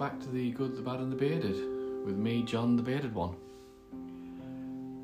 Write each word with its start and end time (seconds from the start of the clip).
back 0.00 0.18
to 0.18 0.30
the 0.30 0.50
good, 0.52 0.74
the 0.76 0.80
bad, 0.80 0.98
and 0.98 1.12
the 1.12 1.16
bearded 1.16 1.56
with 2.06 2.16
me, 2.16 2.42
John, 2.42 2.74
the 2.74 2.82
bearded 2.82 3.14
one. 3.14 3.36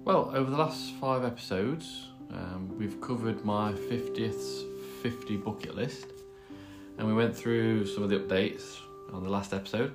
Well, 0.06 0.30
over 0.34 0.50
the 0.50 0.56
last 0.56 0.94
five 0.94 1.22
episodes, 1.22 2.06
um, 2.32 2.74
we've 2.78 2.98
covered 3.02 3.44
my 3.44 3.74
50th 3.74 4.64
50 5.02 5.36
bucket 5.36 5.74
list, 5.74 6.06
and 6.96 7.06
we 7.06 7.12
went 7.12 7.36
through 7.36 7.84
some 7.86 8.04
of 8.04 8.08
the 8.08 8.18
updates 8.18 8.78
on 9.12 9.22
the 9.22 9.28
last 9.28 9.52
episode. 9.52 9.94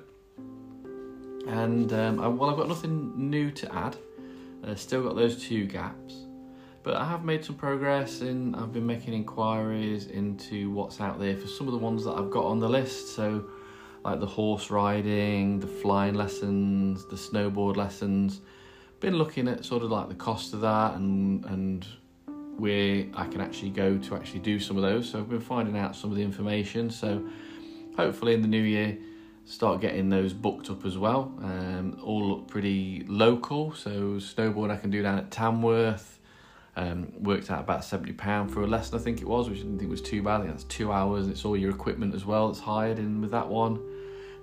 And 1.48 1.92
um, 1.92 2.20
I, 2.20 2.28
well, 2.28 2.50
I've 2.50 2.56
got 2.56 2.68
nothing 2.68 3.28
new 3.28 3.50
to 3.50 3.74
add. 3.74 3.96
Uh, 4.64 4.76
still 4.76 5.02
got 5.02 5.16
those 5.16 5.42
two 5.42 5.64
gaps, 5.64 6.14
but 6.84 6.94
I 6.94 7.04
have 7.08 7.24
made 7.24 7.44
some 7.44 7.56
progress. 7.56 8.20
In 8.20 8.54
I've 8.54 8.72
been 8.72 8.86
making 8.86 9.14
inquiries 9.14 10.06
into 10.06 10.70
what's 10.70 11.00
out 11.00 11.18
there 11.18 11.36
for 11.36 11.48
some 11.48 11.66
of 11.66 11.72
the 11.72 11.80
ones 11.80 12.04
that 12.04 12.12
I've 12.12 12.30
got 12.30 12.44
on 12.44 12.60
the 12.60 12.68
list. 12.68 13.16
So 13.16 13.46
like 14.04 14.20
the 14.20 14.26
horse 14.26 14.70
riding, 14.70 15.60
the 15.60 15.66
flying 15.66 16.14
lessons, 16.14 17.06
the 17.06 17.16
snowboard 17.16 17.76
lessons. 17.76 18.40
Been 19.00 19.16
looking 19.16 19.48
at 19.48 19.64
sort 19.64 19.82
of 19.82 19.90
like 19.90 20.08
the 20.08 20.14
cost 20.14 20.54
of 20.54 20.60
that 20.60 20.94
and 20.94 21.44
and 21.46 21.86
where 22.56 23.06
I 23.14 23.26
can 23.26 23.40
actually 23.40 23.70
go 23.70 23.98
to 23.98 24.14
actually 24.14 24.40
do 24.40 24.60
some 24.60 24.76
of 24.76 24.82
those. 24.82 25.10
So 25.10 25.18
I've 25.18 25.28
been 25.28 25.40
finding 25.40 25.76
out 25.76 25.96
some 25.96 26.10
of 26.10 26.16
the 26.16 26.22
information. 26.22 26.90
So 26.90 27.26
hopefully 27.96 28.34
in 28.34 28.42
the 28.42 28.48
new 28.48 28.62
year, 28.62 28.98
start 29.44 29.80
getting 29.80 30.08
those 30.08 30.32
booked 30.32 30.70
up 30.70 30.84
as 30.84 30.98
well. 30.98 31.32
Um, 31.42 31.98
all 32.02 32.28
look 32.28 32.48
pretty 32.48 33.04
local. 33.08 33.72
So 33.72 34.16
snowboard 34.18 34.70
I 34.70 34.76
can 34.76 34.90
do 34.90 35.02
down 35.02 35.18
at 35.18 35.30
Tamworth. 35.30 36.20
Um, 36.74 37.12
worked 37.22 37.50
out 37.50 37.60
about 37.60 37.84
seventy 37.84 38.12
pound 38.12 38.50
for 38.50 38.62
a 38.62 38.66
lesson, 38.66 38.98
I 38.98 39.02
think 39.02 39.20
it 39.20 39.28
was, 39.28 39.50
which 39.50 39.58
I 39.58 39.62
didn't 39.62 39.78
think 39.78 39.90
was 39.90 40.00
too 40.00 40.22
bad. 40.22 40.36
I 40.36 40.44
think 40.44 40.52
that's 40.52 40.64
two 40.64 40.90
hours. 40.90 41.24
and 41.24 41.32
It's 41.32 41.44
all 41.44 41.56
your 41.56 41.70
equipment 41.70 42.14
as 42.14 42.24
well 42.24 42.48
that's 42.48 42.60
hired 42.60 42.98
in 42.98 43.20
with 43.20 43.30
that 43.32 43.48
one. 43.48 43.78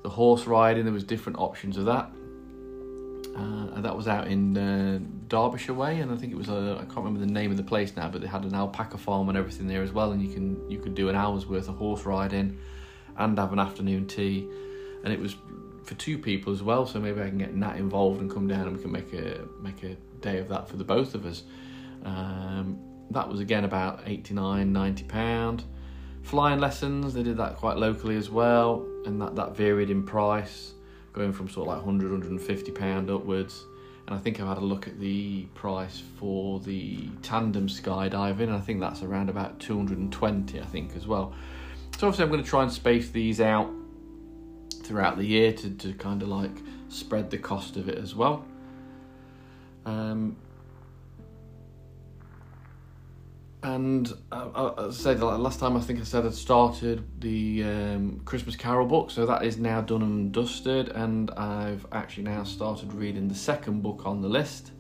The 0.03 0.09
horse 0.09 0.45
riding, 0.45 0.85
there 0.85 0.93
was 0.93 1.03
different 1.03 1.39
options 1.39 1.77
of 1.77 1.85
that. 1.85 2.11
Uh, 3.35 3.81
that 3.81 3.95
was 3.95 4.07
out 4.07 4.27
in 4.27 4.57
uh, 4.57 4.99
Derbyshire 5.27 5.73
way, 5.73 5.99
and 5.99 6.11
I 6.11 6.15
think 6.15 6.33
it 6.33 6.35
was 6.35 6.49
a 6.49 6.77
I 6.79 6.85
can't 6.85 6.97
remember 6.97 7.19
the 7.19 7.31
name 7.31 7.51
of 7.51 7.57
the 7.57 7.63
place 7.63 7.95
now, 7.95 8.09
but 8.09 8.21
they 8.21 8.27
had 8.27 8.43
an 8.43 8.53
alpaca 8.53 8.97
farm 8.97 9.29
and 9.29 9.37
everything 9.37 9.67
there 9.67 9.83
as 9.83 9.91
well, 9.91 10.11
and 10.11 10.21
you 10.21 10.33
can 10.33 10.69
you 10.69 10.79
could 10.79 10.95
do 10.95 11.09
an 11.09 11.15
hour's 11.15 11.45
worth 11.45 11.69
of 11.69 11.75
horse 11.75 12.03
riding, 12.03 12.57
and 13.17 13.37
have 13.37 13.53
an 13.53 13.59
afternoon 13.59 14.07
tea, 14.07 14.47
and 15.03 15.13
it 15.13 15.19
was 15.19 15.35
for 15.83 15.95
two 15.95 16.17
people 16.17 16.51
as 16.51 16.63
well. 16.63 16.85
So 16.85 16.99
maybe 16.99 17.21
I 17.21 17.29
can 17.29 17.37
get 17.37 17.53
Nat 17.53 17.77
involved 17.77 18.19
and 18.19 18.29
come 18.29 18.47
down, 18.47 18.67
and 18.67 18.75
we 18.75 18.81
can 18.81 18.91
make 18.91 19.13
a 19.13 19.45
make 19.61 19.83
a 19.83 19.95
day 20.21 20.39
of 20.39 20.49
that 20.49 20.67
for 20.67 20.77
the 20.77 20.83
both 20.83 21.15
of 21.15 21.25
us. 21.25 21.43
Um, 22.03 22.79
that 23.11 23.27
was 23.27 23.39
again 23.39 23.65
about 23.65 24.01
89 24.05 24.71
90 24.71 25.03
pound 25.05 25.63
flying 26.21 26.59
lessons 26.59 27.13
they 27.13 27.23
did 27.23 27.37
that 27.37 27.55
quite 27.55 27.77
locally 27.77 28.15
as 28.15 28.29
well 28.29 28.85
and 29.05 29.21
that, 29.21 29.35
that 29.35 29.55
varied 29.55 29.89
in 29.89 30.03
price 30.03 30.73
going 31.13 31.33
from 31.33 31.49
sort 31.49 31.67
of 31.67 31.75
like 31.75 31.85
100 31.85 32.11
150 32.11 32.71
pound 32.71 33.09
upwards. 33.09 33.65
And 34.07 34.15
i 34.15 34.19
think 34.19 34.39
i've 34.39 34.47
had 34.47 34.57
a 34.57 34.61
look 34.61 34.87
at 34.87 34.99
the 34.99 35.43
price 35.53 36.01
for 36.17 36.59
the 36.59 37.09
tandem 37.21 37.67
skydiving 37.67 38.43
and 38.43 38.53
i 38.53 38.59
think 38.59 38.79
that's 38.79 39.03
around 39.03 39.29
about 39.29 39.59
220 39.59 40.59
i 40.59 40.65
think 40.65 40.95
as 40.95 41.07
well. 41.07 41.33
So 41.97 42.07
obviously 42.07 42.23
i'm 42.23 42.31
going 42.31 42.43
to 42.43 42.49
try 42.49 42.63
and 42.63 42.71
space 42.71 43.09
these 43.09 43.41
out 43.41 43.69
throughout 44.83 45.17
the 45.17 45.25
year 45.25 45.53
to, 45.53 45.69
to 45.69 45.93
kind 45.93 46.21
of 46.21 46.29
like 46.29 46.55
spread 46.87 47.29
the 47.29 47.37
cost 47.37 47.77
of 47.77 47.87
it 47.89 47.97
as 47.99 48.15
well. 48.15 48.43
Um, 49.85 50.35
and 53.61 54.13
uh, 54.31 54.73
I, 54.77 54.87
I 54.87 54.91
said 54.91 55.19
last 55.21 55.59
time 55.59 55.75
I 55.75 55.81
think 55.81 55.99
I 55.99 56.03
said 56.03 56.25
I'd 56.25 56.33
started 56.33 57.03
the 57.19 57.63
um, 57.63 58.21
Christmas 58.23 58.55
Carol 58.55 58.87
book, 58.87 59.11
so 59.11 59.25
that 59.25 59.43
is 59.43 59.57
now 59.57 59.81
done 59.81 60.01
and 60.01 60.31
dusted, 60.31 60.89
and 60.89 61.29
I've 61.31 61.85
actually 61.91 62.23
now 62.23 62.43
started 62.43 62.93
reading 62.93 63.27
the 63.27 63.35
second 63.35 63.81
book 63.81 64.05
on 64.05 64.21
the 64.21 64.29
list. 64.29 64.71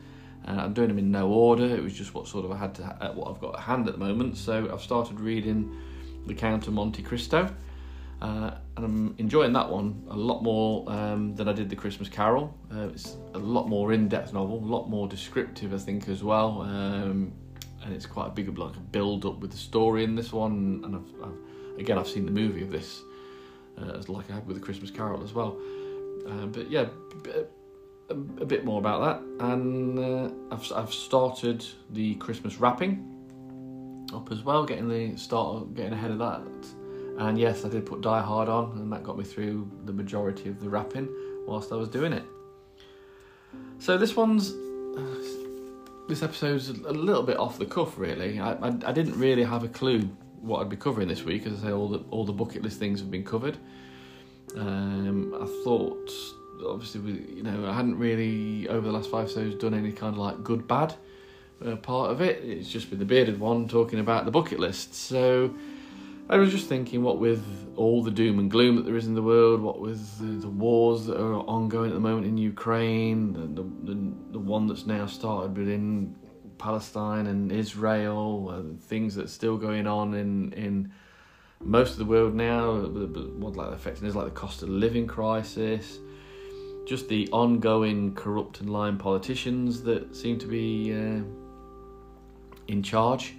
Uh, 0.47 0.51
I'm 0.51 0.73
doing 0.73 0.87
them 0.87 0.97
in 0.97 1.11
no 1.11 1.27
order. 1.29 1.65
It 1.65 1.83
was 1.83 1.93
just 1.93 2.13
what 2.13 2.27
sort 2.27 2.45
of 2.45 2.51
I 2.51 2.57
had 2.57 2.73
to 2.75 2.83
uh, 2.83 3.13
what 3.13 3.29
I've 3.29 3.41
got 3.41 3.55
at 3.55 3.61
hand 3.61 3.87
at 3.87 3.93
the 3.93 3.99
moment. 3.99 4.37
So 4.37 4.69
I've 4.71 4.81
started 4.81 5.19
reading 5.19 5.75
the 6.25 6.33
Count 6.33 6.67
of 6.67 6.73
Monte 6.73 7.03
Cristo, 7.03 7.53
uh, 8.21 8.51
and 8.77 8.85
I'm 8.85 9.15
enjoying 9.17 9.51
that 9.53 9.69
one 9.69 10.05
a 10.09 10.15
lot 10.15 10.41
more 10.41 10.89
um, 10.89 11.35
than 11.35 11.49
I 11.49 11.53
did 11.53 11.69
the 11.69 11.75
Christmas 11.75 12.07
Carol. 12.07 12.57
Uh, 12.73 12.87
it's 12.87 13.17
a 13.33 13.39
lot 13.39 13.67
more 13.67 13.91
in-depth 13.91 14.31
novel, 14.31 14.57
a 14.57 14.65
lot 14.65 14.89
more 14.89 15.07
descriptive, 15.09 15.73
I 15.73 15.77
think, 15.77 16.07
as 16.07 16.23
well. 16.23 16.61
Um, 16.61 17.33
and 17.83 17.93
it's 17.93 18.05
quite 18.05 18.27
a 18.27 18.31
big 18.31 18.57
like 18.57 18.75
a 18.75 18.79
build 18.79 19.25
up 19.25 19.39
with 19.39 19.51
the 19.51 19.57
story 19.57 20.03
in 20.03 20.15
this 20.15 20.31
one. 20.31 20.81
And 20.83 20.95
I've, 20.95 21.23
I've 21.23 21.79
again 21.79 21.97
I've 21.97 22.07
seen 22.07 22.25
the 22.25 22.31
movie 22.31 22.61
of 22.61 22.71
this 22.71 23.01
uh, 23.77 24.01
like 24.07 24.29
I 24.29 24.35
had 24.35 24.47
with 24.47 24.57
the 24.57 24.61
Christmas 24.61 24.91
Carol 24.91 25.23
as 25.23 25.33
well. 25.33 25.57
Uh, 26.27 26.45
but 26.47 26.69
yeah, 26.69 26.85
a, 28.09 28.13
a, 28.13 28.45
bit 28.45 28.65
more 28.65 28.79
about 28.79 29.01
that, 29.39 29.45
and 29.45 29.97
uh, 29.97 30.29
I've 30.51 30.71
I've 30.73 30.93
started 30.93 31.65
the 31.91 32.15
Christmas 32.15 32.57
wrapping 32.57 33.05
up 34.13 34.31
as 34.31 34.43
well, 34.43 34.65
getting 34.65 34.89
the 34.89 35.17
start 35.17 35.73
getting 35.73 35.93
ahead 35.93 36.11
of 36.11 36.19
that. 36.19 36.41
And 37.19 37.37
yes, 37.37 37.65
I 37.65 37.69
did 37.69 37.85
put 37.85 38.01
Die 38.01 38.21
Hard 38.21 38.49
on, 38.49 38.71
and 38.77 38.91
that 38.93 39.03
got 39.03 39.17
me 39.17 39.23
through 39.23 39.69
the 39.85 39.93
majority 39.93 40.49
of 40.49 40.59
the 40.59 40.69
wrapping 40.69 41.09
whilst 41.45 41.71
I 41.71 41.75
was 41.75 41.89
doing 41.89 42.13
it. 42.13 42.23
So 43.79 43.97
this 43.97 44.15
one's 44.15 44.51
this 46.09 46.23
episode's 46.23 46.69
a 46.69 46.73
little 46.73 47.23
bit 47.23 47.37
off 47.37 47.59
the 47.59 47.65
cuff, 47.65 47.97
really. 47.97 48.39
I, 48.39 48.53
I, 48.53 48.67
I, 48.85 48.91
didn't 48.91 49.17
really 49.17 49.43
have 49.43 49.63
a 49.63 49.67
clue 49.67 50.09
what 50.41 50.59
I'd 50.59 50.69
be 50.69 50.75
covering 50.75 51.07
this 51.07 51.23
week, 51.23 51.45
as 51.45 51.59
I 51.59 51.67
say, 51.67 51.71
all 51.71 51.87
the 51.87 51.99
all 52.09 52.25
the 52.25 52.33
bucket 52.33 52.63
list 52.63 52.79
things 52.79 52.99
have 52.99 53.11
been 53.11 53.23
covered. 53.23 53.57
Um, 54.57 55.35
I 55.35 55.45
thought, 55.63 56.11
obviously, 56.67 57.01
you 57.35 57.43
know, 57.43 57.69
I 57.69 57.73
hadn't 57.73 57.97
really 57.97 58.67
over 58.67 58.87
the 58.87 58.91
last 58.91 59.11
five 59.11 59.25
episodes 59.25 59.55
done 59.55 59.75
any 59.75 59.91
kind 59.91 60.13
of 60.13 60.19
like 60.19 60.43
good 60.43 60.67
bad 60.67 60.95
uh, 61.63 61.75
part 61.75 62.11
of 62.11 62.21
it. 62.21 62.43
It's 62.43 62.67
just 62.67 62.89
been 62.89 62.99
the 62.99 63.05
bearded 63.05 63.39
one 63.39 63.67
talking 63.67 63.99
about 63.99 64.25
the 64.25 64.31
bucket 64.31 64.59
list. 64.59 64.95
So 64.95 65.53
I 66.31 66.37
was 66.37 66.51
just 66.51 66.67
thinking, 66.67 67.01
what 67.01 67.17
with 67.17 67.43
all 67.75 68.03
the 68.03 68.11
doom 68.11 68.37
and 68.37 68.51
gloom 68.51 68.75
that 68.75 68.85
there 68.85 68.95
is 68.95 69.07
in 69.07 69.15
the 69.15 69.23
world, 69.23 69.61
what 69.61 69.81
with 69.81 70.19
the, 70.19 70.45
the 70.45 70.49
wars 70.49 71.07
that 71.07 71.19
are 71.19 71.33
ongoing 71.33 71.89
at 71.89 71.95
the 71.95 71.99
moment 71.99 72.27
in 72.27 72.37
Ukraine, 72.37 73.33
the, 73.33 73.63
the, 73.63 74.13
the 74.33 74.39
one 74.39 74.67
that's 74.67 74.85
now 74.85 75.07
started 75.07 75.57
within 75.57 76.15
Palestine 76.59 77.25
and 77.25 77.51
Israel, 77.51 78.49
uh, 78.49 78.79
things 78.85 79.15
that's 79.15 79.33
still 79.33 79.57
going 79.57 79.87
on 79.87 80.13
in 80.13 80.53
in 80.53 80.91
most 81.61 81.93
of 81.93 81.97
the 81.97 82.05
world 82.05 82.35
now. 82.35 82.75
What 82.75 83.55
like 83.55 83.71
affecting 83.71 84.07
is 84.07 84.15
like 84.15 84.25
the 84.25 84.31
cost 84.31 84.61
of 84.61 84.69
living 84.69 85.07
crisis, 85.07 85.97
just 86.85 87.09
the 87.09 87.27
ongoing 87.31 88.13
corrupt 88.13 88.59
and 88.59 88.69
lying 88.69 88.97
politicians 88.97 89.81
that 89.83 90.15
seem 90.15 90.37
to 90.37 90.47
be 90.47 90.93
uh, 90.93 91.23
in 92.67 92.83
charge. 92.83 93.33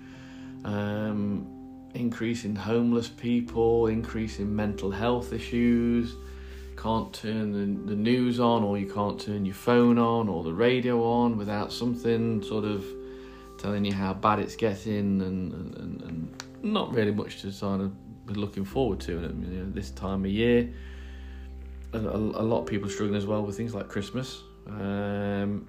Um, 0.64 1.59
increase 1.94 2.44
in 2.44 2.54
homeless 2.54 3.08
people, 3.08 3.86
increase 3.86 4.38
in 4.38 4.54
mental 4.54 4.90
health 4.90 5.32
issues. 5.32 6.14
Can't 6.76 7.12
turn 7.12 7.52
the, 7.52 7.90
the 7.90 7.96
news 7.96 8.40
on, 8.40 8.62
or 8.62 8.78
you 8.78 8.90
can't 8.90 9.20
turn 9.20 9.44
your 9.44 9.54
phone 9.54 9.98
on 9.98 10.28
or 10.28 10.42
the 10.42 10.52
radio 10.52 11.02
on 11.04 11.36
without 11.36 11.72
something 11.72 12.42
sort 12.42 12.64
of 12.64 12.84
telling 13.58 13.84
you 13.84 13.92
how 13.92 14.14
bad 14.14 14.38
it's 14.38 14.56
getting, 14.56 15.20
and, 15.20 15.52
and, 15.52 16.02
and 16.02 16.44
not 16.62 16.94
really 16.94 17.12
much 17.12 17.42
to 17.42 17.52
sort 17.52 17.80
of 17.80 18.26
be 18.26 18.34
looking 18.34 18.64
forward 18.64 19.00
to. 19.00 19.18
And 19.18 19.52
you 19.52 19.60
know, 19.60 19.70
this 19.70 19.90
time 19.90 20.24
of 20.24 20.30
year, 20.30 20.72
a, 21.92 21.98
a, 21.98 22.44
lot 22.44 22.60
of 22.60 22.66
people 22.66 22.88
struggling 22.88 23.16
as 23.16 23.26
well 23.26 23.42
with 23.42 23.56
things 23.56 23.74
like 23.74 23.88
Christmas. 23.88 24.42
Um, 24.66 25.68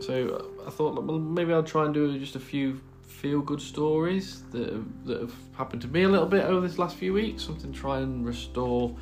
so 0.00 0.50
I 0.66 0.70
thought, 0.70 1.02
well, 1.02 1.18
maybe 1.18 1.52
I'll 1.52 1.62
try 1.62 1.84
and 1.84 1.94
do 1.94 2.18
just 2.18 2.36
a 2.36 2.40
few 2.40 2.80
feel 3.20 3.40
good 3.40 3.62
stories 3.62 4.42
that 4.50 4.72
have, 4.72 5.06
that 5.06 5.20
have 5.20 5.34
happened 5.56 5.82
to 5.82 5.88
me 5.88 6.02
a 6.02 6.08
little 6.08 6.26
bit 6.26 6.44
over 6.44 6.66
this 6.66 6.78
last 6.78 6.96
few 6.96 7.12
weeks. 7.12 7.42
Something 7.42 7.72
to 7.72 7.78
try 7.78 7.98
and 8.00 8.26
restore 8.26 8.94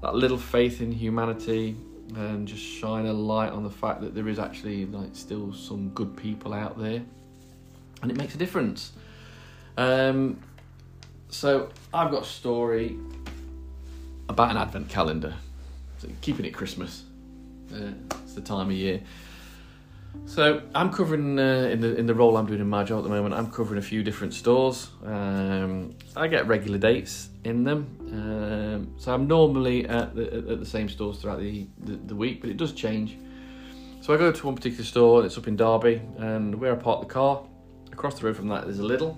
that 0.00 0.14
little 0.14 0.38
faith 0.38 0.80
in 0.80 0.92
humanity 0.92 1.76
and 2.14 2.46
just 2.46 2.62
shine 2.62 3.06
a 3.06 3.12
light 3.12 3.50
on 3.52 3.64
the 3.64 3.70
fact 3.70 4.00
that 4.00 4.14
there 4.14 4.28
is 4.28 4.38
actually 4.38 4.86
like 4.86 5.10
still 5.12 5.52
some 5.52 5.90
good 5.90 6.16
people 6.16 6.54
out 6.54 6.78
there, 6.78 7.02
and 8.00 8.10
it 8.10 8.16
makes 8.16 8.34
a 8.34 8.38
difference. 8.38 8.92
Um, 9.76 10.40
so 11.28 11.68
I've 11.92 12.10
got 12.10 12.22
a 12.22 12.26
story 12.26 12.96
about 14.28 14.50
an 14.52 14.56
advent 14.56 14.88
calendar, 14.88 15.34
so 15.98 16.08
keeping 16.20 16.46
it 16.46 16.54
Christmas. 16.54 17.02
Uh, 17.74 17.90
it's 18.22 18.34
the 18.34 18.40
time 18.40 18.68
of 18.68 18.72
year. 18.72 19.00
So 20.26 20.62
I'm 20.74 20.92
covering 20.92 21.38
uh, 21.38 21.70
in 21.72 21.80
the 21.80 21.96
in 21.96 22.06
the 22.06 22.14
role 22.14 22.36
I'm 22.36 22.46
doing 22.46 22.60
in 22.60 22.68
my 22.68 22.84
job 22.84 22.98
at 22.98 23.04
the 23.04 23.08
moment. 23.08 23.34
I'm 23.34 23.50
covering 23.50 23.78
a 23.78 23.82
few 23.82 24.02
different 24.02 24.34
stores. 24.34 24.90
Um, 25.04 25.94
I 26.14 26.28
get 26.28 26.46
regular 26.46 26.78
dates 26.78 27.30
in 27.44 27.64
them, 27.64 27.96
um, 28.12 28.94
so 28.98 29.14
I'm 29.14 29.26
normally 29.26 29.88
at 29.88 30.14
the, 30.14 30.50
at 30.52 30.60
the 30.60 30.66
same 30.66 30.88
stores 30.88 31.18
throughout 31.18 31.40
the, 31.40 31.66
the, 31.78 31.96
the 31.96 32.14
week, 32.14 32.42
but 32.42 32.50
it 32.50 32.58
does 32.58 32.72
change. 32.72 33.16
So 34.02 34.12
I 34.12 34.16
go 34.18 34.30
to 34.30 34.46
one 34.46 34.54
particular 34.54 34.84
store. 34.84 35.24
It's 35.24 35.38
up 35.38 35.48
in 35.48 35.56
Derby, 35.56 36.02
and 36.18 36.54
where 36.54 36.72
I 36.72 36.76
park 36.76 37.00
the 37.00 37.12
car, 37.12 37.42
across 37.90 38.18
the 38.18 38.26
road 38.26 38.36
from 38.36 38.48
that 38.48 38.64
there's 38.64 38.80
a 38.80 38.82
Lidl, 38.82 39.16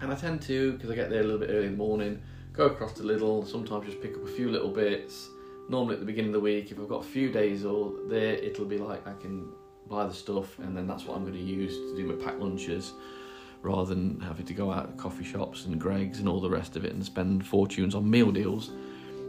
and 0.00 0.10
I 0.10 0.14
tend 0.14 0.40
to 0.42 0.72
because 0.72 0.90
I 0.90 0.94
get 0.94 1.10
there 1.10 1.20
a 1.20 1.24
little 1.24 1.40
bit 1.40 1.50
early 1.50 1.66
in 1.66 1.72
the 1.72 1.78
morning, 1.78 2.22
go 2.54 2.66
across 2.66 2.94
to 2.94 3.02
Lidl. 3.02 3.46
Sometimes 3.46 3.84
just 3.84 4.00
pick 4.00 4.14
up 4.14 4.24
a 4.24 4.28
few 4.28 4.50
little 4.50 4.70
bits, 4.70 5.28
normally 5.68 5.94
at 5.94 6.00
the 6.00 6.06
beginning 6.06 6.30
of 6.30 6.34
the 6.34 6.40
week, 6.40 6.72
if 6.72 6.78
I've 6.78 6.88
got 6.88 7.04
a 7.04 7.08
few 7.08 7.30
days 7.30 7.66
or 7.66 7.92
there, 8.08 8.34
it'll 8.34 8.64
be 8.64 8.78
like 8.78 9.06
I 9.06 9.12
can 9.20 9.52
buy 9.90 10.06
the 10.06 10.14
stuff 10.14 10.58
and 10.60 10.76
then 10.76 10.86
that's 10.86 11.04
what 11.04 11.16
I'm 11.16 11.22
going 11.22 11.34
to 11.34 11.40
use 11.40 11.76
to 11.76 11.96
do 11.96 12.06
my 12.06 12.24
packed 12.24 12.38
lunches 12.38 12.92
rather 13.60 13.92
than 13.92 14.20
having 14.20 14.46
to 14.46 14.54
go 14.54 14.72
out 14.72 14.96
to 14.96 15.02
coffee 15.02 15.24
shops 15.24 15.64
and 15.64 15.78
Greggs 15.78 16.20
and 16.20 16.28
all 16.28 16.40
the 16.40 16.48
rest 16.48 16.76
of 16.76 16.84
it 16.84 16.92
and 16.92 17.04
spend 17.04 17.44
fortunes 17.44 17.94
on 17.94 18.08
meal 18.08 18.30
deals. 18.30 18.70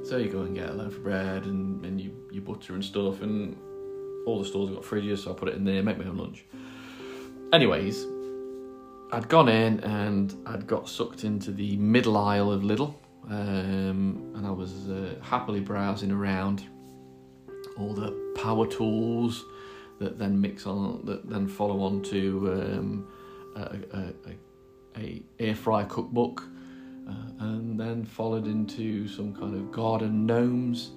So 0.04 0.18
you 0.18 0.30
go 0.30 0.44
and 0.44 0.56
get 0.56 0.70
a 0.70 0.74
loaf 0.74 0.96
of 0.96 1.04
bread 1.04 1.46
and, 1.46 1.84
and 1.84 2.00
you, 2.00 2.16
you 2.32 2.42
butter 2.42 2.74
and 2.76 2.86
stuff 2.86 3.24
and 3.24 3.58
all 4.28 4.40
the 4.40 4.48
stores 4.48 4.70
have 4.70 4.78
got 4.78 4.86
fridges 4.86 5.24
so 5.24 5.32
I 5.32 5.34
put 5.34 5.50
it 5.50 5.56
in 5.56 5.66
there, 5.66 5.82
make 5.82 5.98
my 5.98 6.06
own 6.06 6.18
lunch. 6.18 6.46
Anyways, 7.52 8.06
I'd 9.12 9.28
gone 9.28 9.50
in 9.50 9.80
and 9.82 10.36
I'd 10.46 10.68
got 10.68 10.88
sucked 10.88 11.24
into 11.24 11.52
the 11.52 11.76
middle 11.78 12.18
aisle 12.18 12.52
of 12.52 12.62
Lidl 12.62 12.94
um, 13.30 14.32
and 14.36 14.46
I 14.46 14.52
was 14.52 14.90
uh, 14.90 15.16
happily 15.24 15.60
browsing 15.60 16.12
around 16.12 16.64
all 17.78 17.94
the 17.94 18.12
power 18.36 18.68
tools 18.68 19.44
that 20.02 20.18
then 20.18 20.42
mix 20.42 20.66
on 20.66 21.06
that 21.06 21.30
then 21.30 21.48
follow 21.48 21.82
on 21.82 22.02
to 22.02 22.52
um, 22.52 23.08
a, 23.56 23.78
a, 23.98 25.00
a, 25.00 25.22
air 25.40 25.56
fry 25.56 25.84
cookbook 25.84 26.44
uh, 27.08 27.46
and 27.46 27.80
then 27.80 28.04
followed 28.04 28.48
into 28.48 29.08
some 29.08 29.34
kind 29.34 29.56
of 29.56 29.72
garden 29.72 30.26
gnomes 30.26 30.92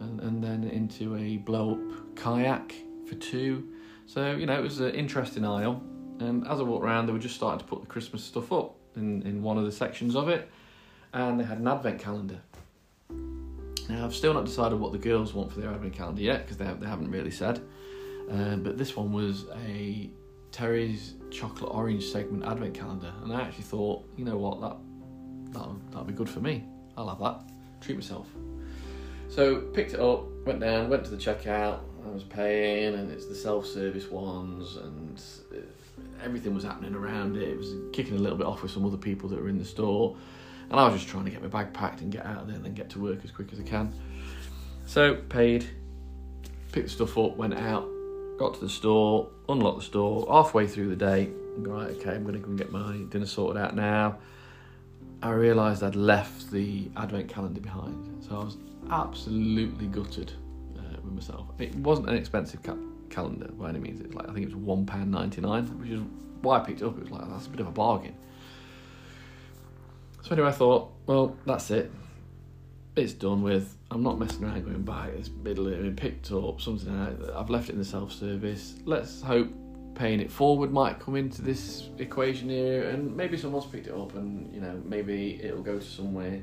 and, 0.00 0.20
and 0.20 0.42
then 0.42 0.64
into 0.64 1.16
a 1.16 1.36
blow 1.36 1.72
up 1.72 2.16
kayak 2.16 2.74
for 3.06 3.14
two. 3.14 3.68
So 4.06 4.32
you 4.32 4.46
know 4.46 4.58
it 4.58 4.62
was 4.62 4.80
an 4.80 4.94
interesting 4.94 5.44
aisle. 5.44 5.82
And 6.18 6.46
as 6.46 6.60
I 6.60 6.64
walked 6.64 6.84
around 6.84 7.06
they 7.06 7.12
were 7.12 7.18
just 7.18 7.36
starting 7.36 7.60
to 7.60 7.64
put 7.64 7.80
the 7.80 7.86
Christmas 7.86 8.22
stuff 8.22 8.52
up 8.52 8.74
in, 8.96 9.22
in 9.22 9.42
one 9.42 9.56
of 9.58 9.64
the 9.64 9.72
sections 9.72 10.16
of 10.16 10.28
it 10.28 10.50
and 11.14 11.38
they 11.38 11.44
had 11.44 11.58
an 11.58 11.68
advent 11.68 12.00
calendar. 12.00 12.40
Now 13.88 14.04
I've 14.04 14.14
still 14.14 14.34
not 14.34 14.44
decided 14.44 14.78
what 14.78 14.92
the 14.92 14.98
girls 14.98 15.34
want 15.34 15.52
for 15.52 15.60
their 15.60 15.70
advent 15.70 15.94
calendar 15.94 16.22
yet 16.22 16.44
because 16.44 16.56
they, 16.56 16.66
they 16.78 16.86
haven't 16.86 17.10
really 17.10 17.30
said 17.30 17.62
um, 18.30 18.62
but 18.62 18.78
this 18.78 18.96
one 18.96 19.12
was 19.12 19.46
a 19.66 20.10
Terry's 20.52 21.14
chocolate 21.30 21.70
orange 21.72 22.04
segment 22.04 22.44
advent 22.44 22.74
calendar, 22.74 23.12
and 23.22 23.32
I 23.32 23.42
actually 23.42 23.64
thought, 23.64 24.08
you 24.16 24.24
know 24.24 24.36
what, 24.36 24.60
that 24.60 24.76
that 25.52 25.68
that'll 25.90 26.04
be 26.04 26.12
good 26.12 26.28
for 26.28 26.40
me. 26.40 26.64
I'll 26.96 27.08
have 27.08 27.18
that. 27.20 27.42
Treat 27.80 27.96
myself. 27.96 28.26
So 29.28 29.60
picked 29.60 29.94
it 29.94 30.00
up, 30.00 30.24
went 30.44 30.60
down, 30.60 30.88
went 30.88 31.04
to 31.04 31.10
the 31.10 31.16
checkout. 31.16 31.80
I 32.04 32.08
was 32.08 32.24
paying, 32.24 32.94
and 32.94 33.10
it's 33.10 33.26
the 33.26 33.34
self-service 33.34 34.10
ones, 34.10 34.76
and 34.76 35.22
everything 36.24 36.54
was 36.54 36.64
happening 36.64 36.94
around 36.94 37.36
it. 37.36 37.48
It 37.48 37.58
was 37.58 37.74
kicking 37.92 38.16
a 38.16 38.18
little 38.18 38.38
bit 38.38 38.46
off 38.46 38.62
with 38.62 38.72
some 38.72 38.84
other 38.84 38.96
people 38.96 39.28
that 39.28 39.40
were 39.40 39.48
in 39.48 39.58
the 39.58 39.64
store, 39.64 40.16
and 40.70 40.80
I 40.80 40.88
was 40.88 41.00
just 41.00 41.08
trying 41.08 41.26
to 41.26 41.30
get 41.30 41.42
my 41.42 41.48
bag 41.48 41.72
packed 41.72 42.00
and 42.00 42.10
get 42.10 42.24
out 42.26 42.42
of 42.42 42.46
there, 42.46 42.56
and 42.56 42.64
then 42.64 42.74
get 42.74 42.90
to 42.90 43.00
work 43.00 43.20
as 43.22 43.30
quick 43.30 43.52
as 43.52 43.60
I 43.60 43.64
can. 43.64 43.92
So 44.86 45.14
paid, 45.14 45.68
picked 46.72 46.86
the 46.86 46.92
stuff 46.92 47.16
up, 47.18 47.36
went 47.36 47.54
out, 47.54 47.88
got 48.40 48.54
to 48.54 48.60
the 48.60 48.70
store, 48.70 49.28
unlocked 49.50 49.80
the 49.80 49.84
store, 49.84 50.26
halfway 50.30 50.66
through 50.66 50.88
the 50.88 50.96
day, 50.96 51.28
right, 51.58 51.90
okay, 51.90 52.12
I'm 52.12 52.24
to 52.24 52.38
go 52.38 52.46
and 52.46 52.56
get 52.56 52.72
my 52.72 52.96
dinner 53.10 53.26
sorted 53.26 53.60
out 53.62 53.76
now. 53.76 54.16
I 55.22 55.32
realised 55.32 55.82
I'd 55.82 55.94
left 55.94 56.50
the 56.50 56.90
advent 56.96 57.28
calendar 57.28 57.60
behind, 57.60 58.24
so 58.26 58.40
I 58.40 58.44
was 58.44 58.56
absolutely 58.90 59.88
gutted 59.88 60.32
uh, 60.78 60.96
with 61.04 61.12
myself. 61.12 61.48
It 61.58 61.74
wasn't 61.74 62.08
an 62.08 62.14
expensive 62.14 62.62
ca- 62.62 62.78
calendar 63.10 63.48
by 63.48 63.68
any 63.68 63.78
means. 63.78 64.00
It 64.00 64.06
was 64.06 64.16
like 64.16 64.30
I 64.30 64.32
think 64.32 64.46
it 64.46 64.54
was 64.54 64.56
one 64.56 64.86
pound 64.86 65.10
ninety 65.10 65.42
nine, 65.42 65.66
which 65.78 65.90
is 65.90 66.00
why 66.40 66.60
I 66.60 66.64
picked 66.64 66.80
it 66.80 66.86
up. 66.86 66.96
It 66.96 67.02
was 67.02 67.10
like 67.10 67.28
that's 67.28 67.46
a 67.46 67.50
bit 67.50 67.60
of 67.60 67.66
a 67.66 67.72
bargain. 67.72 68.14
So 70.22 70.30
anyway, 70.30 70.48
I 70.48 70.52
thought, 70.52 70.90
well, 71.04 71.36
that's 71.44 71.70
it 71.70 71.92
it's 72.96 73.12
done 73.12 73.42
with. 73.42 73.76
I'm 73.90 74.02
not 74.02 74.18
messing 74.18 74.44
around 74.44 74.64
going 74.64 74.82
back. 74.82 75.10
It's 75.10 75.28
been 75.28 75.96
picked 75.96 76.30
up, 76.32 76.60
something 76.60 76.94
out. 76.94 77.34
I've 77.34 77.50
left 77.50 77.68
it 77.68 77.72
in 77.72 77.78
the 77.78 77.84
self 77.84 78.12
service. 78.12 78.74
Let's 78.84 79.22
hope 79.22 79.48
paying 79.94 80.20
it 80.20 80.30
forward 80.30 80.72
might 80.72 80.98
come 80.98 81.16
into 81.16 81.42
this 81.42 81.88
equation 81.98 82.48
here, 82.48 82.88
and 82.90 83.16
maybe 83.16 83.36
someone's 83.36 83.66
picked 83.66 83.86
it 83.86 83.94
up, 83.94 84.14
and 84.14 84.52
you 84.54 84.60
know 84.60 84.80
maybe 84.84 85.40
it'll 85.42 85.62
go 85.62 85.78
to 85.78 85.84
somewhere, 85.84 86.42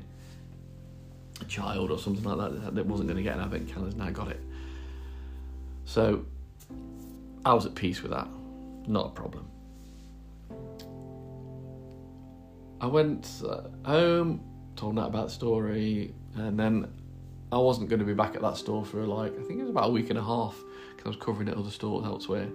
a 1.40 1.44
child 1.44 1.90
or 1.90 1.98
something 1.98 2.24
like 2.24 2.52
that 2.52 2.74
that 2.74 2.86
wasn't 2.86 3.08
going 3.08 3.16
to 3.16 3.22
get 3.22 3.36
an 3.36 3.42
advent 3.42 3.68
calendar 3.68 3.96
now 3.96 4.10
got 4.10 4.28
it. 4.28 4.40
So 5.84 6.24
I 7.44 7.54
was 7.54 7.66
at 7.66 7.74
peace 7.74 8.02
with 8.02 8.12
that, 8.12 8.28
not 8.86 9.06
a 9.06 9.10
problem. 9.10 9.48
I 12.80 12.86
went 12.86 13.42
uh, 13.44 13.62
home, 13.84 14.40
told 14.76 14.94
Nat 14.94 15.06
about 15.06 15.28
the 15.28 15.32
story, 15.32 16.14
and 16.40 16.58
then 16.58 16.88
I 17.50 17.58
wasn't 17.58 17.88
going 17.88 18.00
to 18.00 18.04
be 18.04 18.14
back 18.14 18.34
at 18.34 18.42
that 18.42 18.56
store 18.56 18.84
for 18.84 19.06
like, 19.06 19.32
I 19.38 19.42
think 19.42 19.58
it 19.58 19.62
was 19.62 19.70
about 19.70 19.88
a 19.88 19.92
week 19.92 20.10
and 20.10 20.18
a 20.18 20.22
half 20.22 20.56
because 20.90 21.06
I 21.06 21.08
was 21.08 21.16
covering 21.16 21.48
at 21.48 21.56
other 21.56 21.70
stores 21.70 22.04
elsewhere. 22.04 22.48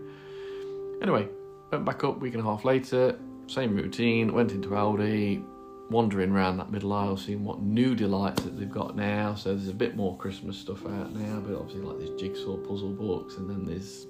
Anyway, 1.01 1.27
went 1.71 1.85
back 1.85 2.03
up 2.03 2.19
week 2.19 2.33
and 2.33 2.41
a 2.41 2.45
half 2.45 2.63
later, 2.65 3.17
same 3.47 3.75
routine, 3.75 4.33
went 4.33 4.51
into 4.51 4.69
Aldi, 4.69 5.43
wandering 5.89 6.31
around 6.31 6.57
that 6.57 6.71
middle 6.71 6.93
aisle, 6.93 7.17
seeing 7.17 7.43
what 7.43 7.61
new 7.61 7.95
delights 7.95 8.43
that 8.43 8.57
they've 8.57 8.71
got 8.71 8.95
now. 8.95 9.35
So 9.35 9.55
there's 9.55 9.67
a 9.67 9.73
bit 9.73 9.95
more 9.95 10.15
Christmas 10.17 10.57
stuff 10.57 10.85
out 10.85 11.13
now, 11.13 11.39
but 11.39 11.55
obviously 11.55 11.81
like 11.81 11.99
these 11.99 12.19
jigsaw 12.19 12.57
puzzle 12.57 12.93
books 12.93 13.37
and 13.37 13.49
then 13.49 13.65
there's 13.65 14.05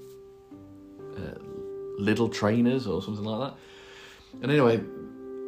uh, 1.17 1.39
little 1.97 2.29
trainers 2.29 2.87
or 2.87 3.01
something 3.01 3.23
like 3.23 3.51
that. 3.51 3.57
And 4.41 4.51
anyway, 4.51 4.81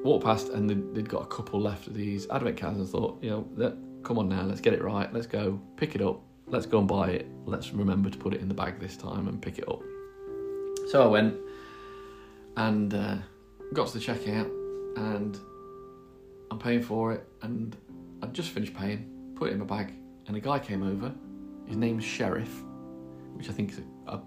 walked 0.04 0.25
past 0.25 0.50
and 0.50 0.69
they'd 0.95 1.10
got 1.10 1.24
a 1.24 1.27
couple 1.27 1.60
left 1.60 1.88
of 1.88 1.94
these 1.94 2.27
advent 2.30 2.57
calendars. 2.57 2.92
thought, 2.92 3.22
you 3.22 3.30
know, 3.30 3.48
that 3.57 3.75
come 4.06 4.19
on 4.19 4.30
now, 4.30 4.44
let's 4.44 4.62
get 4.62 4.74
it 4.74 4.84
right, 4.84 5.12
let's 5.12 5.28
go, 5.28 5.60
pick 5.75 5.96
it 5.96 6.02
up, 6.02 6.22
let's 6.48 6.68
go 6.68 6.80
and 6.80 6.88
buy 6.88 7.10
it, 7.10 7.28
let's 7.46 7.74
remember 7.74 8.10
to 8.10 8.18
put 8.18 8.34
it 8.34 8.40
in 8.40 8.48
the 8.48 8.54
bag 8.54 8.80
this 8.80 8.96
time 8.96 9.28
and 9.28 9.42
pick 9.42 9.57
it 9.57 9.68
up. 9.68 9.81
So 10.90 11.04
I 11.04 11.07
went 11.07 11.36
and 12.56 12.94
uh, 12.94 13.18
got 13.74 13.88
to 13.88 13.98
the 13.98 14.06
checkout 14.06 14.46
and 14.96 15.38
I'm 16.52 16.60
paying 16.60 16.84
for 16.84 17.13
it 17.13 17.28
and 17.42 17.75
I'd 18.22 18.34
just 18.34 18.52
finished 18.52 18.75
paying, 18.75 19.34
put 19.36 19.50
it 19.50 19.54
in 19.54 19.60
my 19.60 19.66
bag, 19.66 19.94
and 20.28 20.38
a 20.38 20.40
guy 20.40 20.60
came 20.60 20.84
over. 20.84 21.12
His 21.66 21.75
name's 21.75 22.04
Sheriff, 22.04 22.63
which 23.34 23.50
I 23.50 23.54
think 23.54 23.72
is 23.72 23.80
a, 24.08 24.12
a 24.12 24.22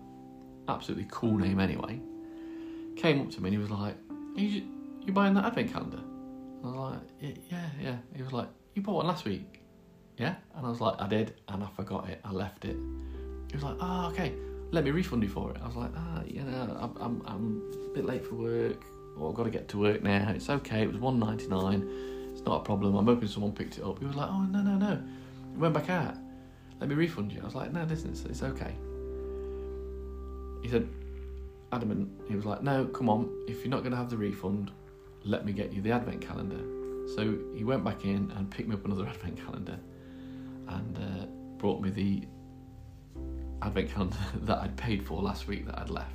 absolutely 0.69 1.07
cool 1.09 1.39
name 1.39 1.61
anyway. 1.61 2.01
Came 2.97 3.21
up 3.21 3.31
to 3.31 3.41
me 3.41 3.51
and 3.51 3.57
he 3.57 3.63
was 3.63 3.71
like, 3.71 3.95
you, 4.35 4.65
you 5.07 5.13
buying 5.13 5.35
that 5.35 5.45
advent 5.45 5.73
calendar? 5.73 6.01
I 6.65 6.67
was 6.67 6.75
like, 6.75 7.37
yeah, 7.49 7.69
yeah. 7.81 7.97
He 8.13 8.23
was 8.25 8.33
like, 8.33 8.49
you 8.75 8.83
bought 8.83 8.97
one 8.97 9.07
last 9.07 9.25
week? 9.25 9.58
Yeah? 10.19 10.35
And 10.57 10.67
I 10.67 10.69
was 10.69 10.81
like, 10.81 11.01
I 11.01 11.07
did, 11.07 11.35
and 11.49 11.63
I 11.63 11.69
forgot 11.69 12.09
it. 12.09 12.21
I 12.25 12.33
left 12.33 12.65
it. 12.65 12.77
He 13.49 13.55
was 13.55 13.63
like, 13.63 13.77
oh, 13.81 14.09
okay, 14.09 14.35
let 14.71 14.85
me 14.85 14.91
refund 14.91 15.23
you 15.23 15.29
for 15.29 15.51
it. 15.53 15.57
I 15.63 15.67
was 15.67 15.77
like, 15.77 15.91
ah, 15.97 16.23
you 16.27 16.43
know, 16.43 16.93
I'm, 17.01 17.23
I'm, 17.27 17.63
a 17.91 17.95
bit 17.95 18.05
late 18.05 18.27
for 18.27 18.35
work, 18.35 18.85
or 19.17 19.31
I've 19.31 19.35
got 19.35 19.45
to 19.45 19.51
get 19.51 19.69
to 19.69 19.79
work 19.79 20.03
now. 20.03 20.31
It's 20.35 20.51
okay. 20.51 20.83
It 20.83 20.89
was 20.89 20.99
one 20.99 21.19
ninety 21.19 21.47
nine. 21.47 21.89
It's 22.33 22.45
not 22.45 22.61
a 22.61 22.65
problem. 22.65 22.95
I'm 22.95 23.07
hoping 23.07 23.29
someone 23.29 23.53
picked 23.53 23.79
it 23.79 23.85
up. 23.85 23.99
He 23.99 24.05
was 24.05 24.17
like, 24.17 24.29
oh 24.29 24.43
no, 24.43 24.61
no, 24.61 24.77
no. 24.77 24.93
It 24.93 25.59
went 25.59 25.75
back 25.75 25.89
out. 25.89 26.17
Let 26.81 26.89
me 26.89 26.95
refund 26.95 27.33
you. 27.33 27.41
I 27.41 27.45
was 27.45 27.55
like, 27.55 27.73
no, 27.73 27.85
listen, 27.85 28.11
it's, 28.11 28.25
it's 28.25 28.43
okay. 28.43 28.75
He 30.63 30.69
said, 30.69 30.89
adamant. 31.73 32.11
He 32.29 32.37
was 32.37 32.45
like, 32.45 32.63
no, 32.63 32.85
come 32.87 33.09
on. 33.09 33.31
If 33.49 33.59
you're 33.61 33.71
not 33.71 33.81
going 33.81 33.93
to 33.93 33.97
have 33.97 34.11
the 34.11 34.17
refund, 34.17 34.71
let 35.25 35.45
me 35.45 35.53
get 35.53 35.73
you 35.73 35.81
the 35.81 35.91
advent 35.91 36.21
calendar. 36.21 36.61
So 37.17 37.39
he 37.57 37.65
went 37.65 37.85
back 37.85 38.05
in 38.05 38.31
and 38.37 38.51
picked 38.51 38.69
me 38.69 38.75
up 38.75 38.85
another 38.85 39.07
advent 39.09 39.45
calendar 39.45 39.79
and 40.69 40.99
uh, 40.99 41.27
brought 41.59 41.81
me 41.81 41.91
the 41.91 42.27
advent 43.63 43.91
calendar 43.91 44.17
that 44.43 44.59
I'd 44.59 44.77
paid 44.77 45.05
for 45.05 45.21
last 45.23 45.47
week 45.47 45.67
that 45.67 45.79
I'd 45.79 45.91
left. 45.91 46.13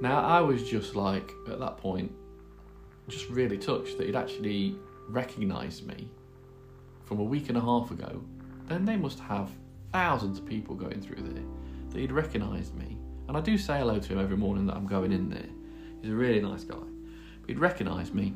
Now 0.00 0.24
I 0.24 0.40
was 0.40 0.62
just 0.68 0.94
like 0.94 1.32
at 1.50 1.58
that 1.58 1.76
point, 1.78 2.12
just 3.08 3.28
really 3.28 3.58
touched 3.58 3.98
that 3.98 4.06
he'd 4.06 4.16
actually 4.16 4.76
recognised 5.08 5.86
me 5.86 6.08
from 7.04 7.20
a 7.20 7.24
week 7.24 7.48
and 7.48 7.56
a 7.56 7.60
half 7.60 7.90
ago. 7.90 8.22
Then 8.66 8.84
they 8.84 8.96
must 8.96 9.18
have 9.20 9.50
thousands 9.92 10.38
of 10.38 10.46
people 10.46 10.74
going 10.74 11.00
through 11.00 11.22
there 11.22 11.42
that 11.90 11.98
he'd 11.98 12.12
recognised 12.12 12.74
me. 12.74 12.98
And 13.26 13.36
I 13.36 13.40
do 13.40 13.58
say 13.58 13.78
hello 13.78 13.98
to 13.98 14.12
him 14.12 14.20
every 14.20 14.36
morning 14.36 14.66
that 14.66 14.76
I'm 14.76 14.86
going 14.86 15.10
in 15.12 15.30
there. 15.30 15.48
He's 16.02 16.12
a 16.12 16.14
really 16.14 16.40
nice 16.40 16.64
guy. 16.64 16.76
But 17.40 17.48
he'd 17.48 17.58
recognised 17.58 18.14
me 18.14 18.34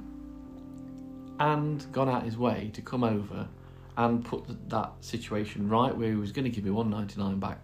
and 1.39 1.91
gone 1.93 2.09
out 2.09 2.25
his 2.25 2.37
way 2.37 2.71
to 2.75 2.83
come 2.83 3.05
over 3.05 3.49
and 3.97 4.25
put 4.25 4.45
that 4.71 4.93
situation 5.01 5.69
right 5.69 5.97
where 5.97 6.09
he 6.09 6.15
was 6.15 6.33
going 6.33 6.45
to 6.45 6.51
give 6.51 6.65
me 6.65 6.71
199 6.71 7.39
back 7.39 7.59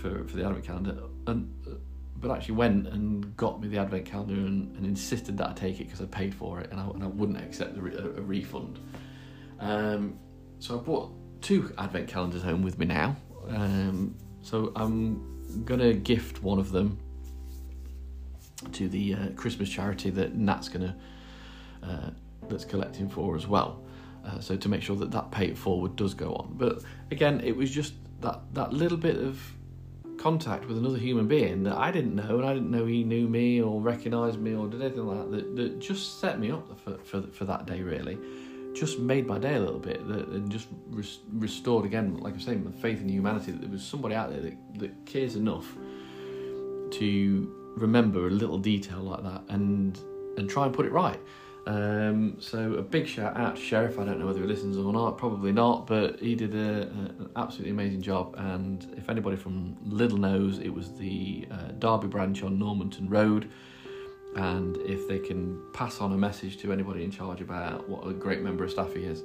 for, 0.00 0.26
for 0.26 0.36
the 0.36 0.44
advent 0.44 0.64
calendar 0.64 0.98
and 1.26 1.52
but 2.16 2.30
actually 2.30 2.54
went 2.54 2.86
and 2.86 3.36
got 3.36 3.60
me 3.60 3.66
the 3.66 3.78
advent 3.78 4.06
calendar 4.06 4.34
and, 4.34 4.76
and 4.76 4.86
insisted 4.86 5.36
that 5.36 5.50
I 5.50 5.52
take 5.54 5.80
it 5.80 5.84
because 5.84 6.00
I 6.00 6.04
paid 6.04 6.32
for 6.32 6.60
it 6.60 6.70
and 6.70 6.78
I, 6.78 6.84
and 6.84 7.02
I 7.02 7.08
wouldn't 7.08 7.38
accept 7.38 7.76
a, 7.76 7.80
a 7.80 8.20
refund. 8.20 8.78
Um, 9.58 10.18
so 10.60 10.78
I 10.78 10.82
brought 10.82 11.12
two 11.42 11.74
advent 11.78 12.08
calendars 12.08 12.42
home 12.42 12.62
with 12.62 12.78
me 12.78 12.86
now. 12.86 13.16
Um, 13.48 14.16
so 14.40 14.72
I'm 14.76 15.64
gonna 15.64 15.92
gift 15.92 16.44
one 16.44 16.60
of 16.60 16.70
them 16.70 16.96
to 18.70 18.88
the 18.88 19.14
uh, 19.14 19.28
Christmas 19.34 19.68
charity 19.68 20.10
that 20.10 20.36
Nat's 20.36 20.68
gonna 20.68 20.96
uh, 21.82 22.10
that's 22.48 22.64
collecting 22.64 23.08
for 23.08 23.34
as 23.34 23.48
well 23.48 23.82
Uh, 24.24 24.40
so 24.40 24.56
to 24.56 24.68
make 24.68 24.82
sure 24.82 24.96
that 24.96 25.10
that 25.10 25.30
pay 25.30 25.46
it 25.46 25.58
forward 25.58 25.96
does 25.96 26.14
go 26.14 26.32
on. 26.34 26.54
But 26.56 26.82
again, 27.10 27.40
it 27.40 27.56
was 27.56 27.70
just 27.70 27.94
that 28.20 28.40
that 28.54 28.72
little 28.72 28.98
bit 28.98 29.16
of 29.16 29.40
contact 30.18 30.66
with 30.66 30.78
another 30.78 30.98
human 30.98 31.26
being 31.26 31.64
that 31.64 31.76
I 31.76 31.90
didn't 31.90 32.14
know, 32.14 32.38
and 32.38 32.46
I 32.46 32.54
didn't 32.54 32.70
know 32.70 32.86
he 32.86 33.02
knew 33.02 33.26
me 33.28 33.60
or 33.60 33.80
recognised 33.80 34.38
me 34.38 34.54
or 34.54 34.68
did 34.68 34.80
anything 34.80 35.06
like 35.06 35.18
that. 35.18 35.36
That, 35.36 35.56
that 35.56 35.80
just 35.80 36.20
set 36.20 36.38
me 36.38 36.52
up 36.52 36.78
for, 36.80 36.98
for 36.98 37.22
for 37.32 37.44
that 37.46 37.66
day. 37.66 37.82
Really, 37.82 38.16
just 38.74 39.00
made 39.00 39.26
my 39.26 39.38
day 39.38 39.54
a 39.56 39.60
little 39.60 39.80
bit, 39.80 40.06
that, 40.08 40.28
and 40.28 40.50
just 40.50 40.68
res- 40.88 41.20
restored 41.32 41.84
again, 41.84 42.18
like 42.18 42.34
I'm 42.34 42.40
saying, 42.40 42.64
the 42.64 42.70
faith 42.70 43.00
in 43.00 43.08
humanity. 43.08 43.52
That 43.52 43.62
there 43.62 43.70
was 43.70 43.84
somebody 43.84 44.14
out 44.14 44.30
there 44.30 44.40
that, 44.40 44.78
that 44.78 45.06
cares 45.06 45.34
enough 45.34 45.66
to 46.92 47.74
remember 47.76 48.28
a 48.28 48.30
little 48.30 48.58
detail 48.58 49.00
like 49.00 49.22
that 49.24 49.42
and 49.48 49.98
and 50.36 50.48
try 50.48 50.66
and 50.66 50.74
put 50.74 50.86
it 50.86 50.92
right. 50.92 51.18
Um, 51.66 52.40
so 52.40 52.74
a 52.74 52.82
big 52.82 53.06
shout 53.06 53.36
out 53.36 53.56
to 53.56 53.62
Sheriff. 53.62 53.98
I 53.98 54.04
don't 54.04 54.18
know 54.18 54.26
whether 54.26 54.40
he 54.40 54.46
listens 54.46 54.76
or 54.76 54.92
not, 54.92 55.16
probably 55.16 55.52
not, 55.52 55.86
but 55.86 56.18
he 56.18 56.34
did 56.34 56.54
a, 56.54 56.58
a, 56.58 57.22
an 57.22 57.30
absolutely 57.36 57.70
amazing 57.70 58.02
job. 58.02 58.34
And 58.36 58.92
if 58.96 59.08
anybody 59.08 59.36
from 59.36 59.76
Lidl 59.86 60.18
knows, 60.18 60.58
it 60.58 60.70
was 60.70 60.92
the 60.98 61.46
uh, 61.50 61.68
Derby 61.78 62.08
branch 62.08 62.42
on 62.42 62.58
Normanton 62.58 63.08
Road. 63.08 63.50
And 64.34 64.76
if 64.78 65.06
they 65.08 65.18
can 65.18 65.60
pass 65.72 66.00
on 66.00 66.12
a 66.12 66.16
message 66.16 66.56
to 66.58 66.72
anybody 66.72 67.04
in 67.04 67.10
charge 67.10 67.40
about 67.40 67.88
what 67.88 68.06
a 68.06 68.12
great 68.12 68.40
member 68.40 68.64
of 68.64 68.70
staff 68.70 68.94
he 68.94 69.04
is, 69.04 69.22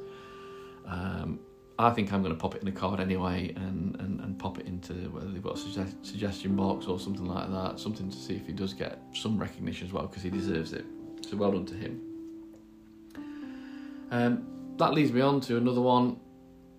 um, 0.86 1.40
I 1.80 1.92
think 1.92 2.12
I'm 2.12 2.22
going 2.22 2.34
to 2.34 2.40
pop 2.40 2.56
it 2.56 2.62
in 2.62 2.68
a 2.68 2.72
card 2.72 3.00
anyway 3.00 3.54
and, 3.56 3.96
and, 4.00 4.20
and 4.20 4.38
pop 4.38 4.60
it 4.60 4.66
into 4.66 4.94
whether 5.12 5.28
they've 5.28 5.44
got 5.44 5.56
a 5.56 5.60
suggest- 5.60 6.06
suggestion 6.06 6.56
box 6.56 6.88
or 6.88 7.00
something 7.00 7.26
like 7.26 7.50
that, 7.52 7.80
something 7.80 8.10
to 8.10 8.18
see 8.18 8.36
if 8.36 8.48
he 8.48 8.54
does 8.54 8.74
get 8.74 9.00
some 9.14 9.38
recognition 9.38 9.88
as 9.88 9.94
well 9.94 10.08
because 10.08 10.24
he 10.24 10.30
deserves 10.30 10.74
it. 10.74 10.86
So 11.22 11.38
well 11.38 11.52
done 11.52 11.66
to 11.68 11.76
him. 11.76 12.07
Um, 14.12 14.76
that 14.78 14.94
leads 14.94 15.12
me 15.12 15.22
on 15.22 15.42
to 15.42 15.58
another 15.58 15.82
one 15.82 16.20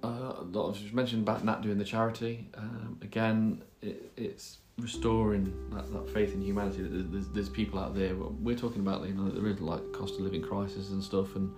uh, 0.03 0.45
that 0.53 0.61
I 0.61 0.73
just 0.73 0.95
mentioned 0.95 1.23
about 1.23 1.45
Nat 1.45 1.63
doing 1.63 1.79
the 1.79 1.85
charity. 1.85 2.49
Um, 2.55 2.99
again, 3.03 3.63
it, 3.83 4.13
it's 4.17 4.59
restoring 4.79 5.53
that, 5.73 5.93
that 5.93 6.09
faith 6.11 6.33
in 6.33 6.41
humanity. 6.41 6.83
That 6.83 7.13
there's, 7.13 7.29
there's 7.29 7.49
people 7.49 7.79
out 7.79 7.95
there. 7.95 8.15
We're 8.15 8.57
talking 8.57 8.81
about 8.81 9.07
you 9.07 9.15
know 9.15 9.29
there 9.29 9.47
is 9.49 9.61
like 9.61 9.93
cost 9.93 10.15
of 10.15 10.21
living 10.21 10.43
crisis 10.43 10.91
and 10.91 11.03
stuff, 11.03 11.35
and 11.37 11.53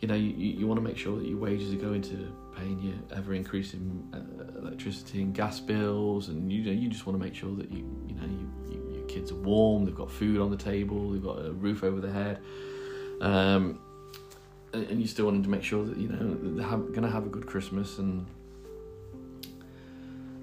you 0.00 0.08
know 0.08 0.14
you, 0.14 0.30
you 0.30 0.66
want 0.66 0.78
to 0.78 0.82
make 0.82 0.96
sure 0.96 1.18
that 1.18 1.26
your 1.26 1.38
wages 1.38 1.72
are 1.72 1.78
going 1.78 2.02
to 2.02 2.32
paying 2.56 2.78
your 2.78 3.18
ever 3.18 3.34
increasing 3.34 4.08
uh, 4.14 4.58
electricity 4.60 5.22
and 5.22 5.34
gas 5.34 5.60
bills, 5.60 6.28
and 6.28 6.52
you 6.52 6.62
know 6.64 6.72
you 6.72 6.88
just 6.88 7.06
want 7.06 7.18
to 7.18 7.24
make 7.24 7.34
sure 7.34 7.54
that 7.56 7.70
you 7.70 7.78
you 8.06 8.14
know 8.14 8.26
you, 8.26 8.52
you, 8.70 8.94
your 8.98 9.06
kids 9.06 9.32
are 9.32 9.36
warm, 9.36 9.84
they've 9.84 9.94
got 9.94 10.10
food 10.10 10.40
on 10.40 10.50
the 10.50 10.56
table, 10.56 11.10
they've 11.10 11.22
got 11.22 11.44
a 11.44 11.52
roof 11.52 11.82
over 11.82 12.00
their 12.00 12.12
head. 12.12 12.40
Um, 13.20 13.80
and 14.72 15.00
you 15.00 15.06
still 15.06 15.26
wanted 15.26 15.42
to 15.44 15.48
make 15.48 15.62
sure 15.62 15.84
that 15.84 15.96
you 15.96 16.08
know 16.08 16.36
they're 16.42 16.78
going 16.78 17.02
to 17.02 17.10
have 17.10 17.26
a 17.26 17.28
good 17.28 17.46
Christmas, 17.46 17.98
and 17.98 18.26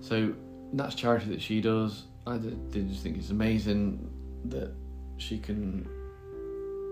so 0.01 0.33
that's 0.73 0.95
charity 0.95 1.29
that 1.29 1.41
she 1.41 1.61
does. 1.61 2.03
I 2.25 2.37
just 2.37 3.03
think 3.03 3.17
it's 3.17 3.29
amazing 3.29 4.09
that 4.45 4.73
she 5.17 5.37
can 5.37 5.87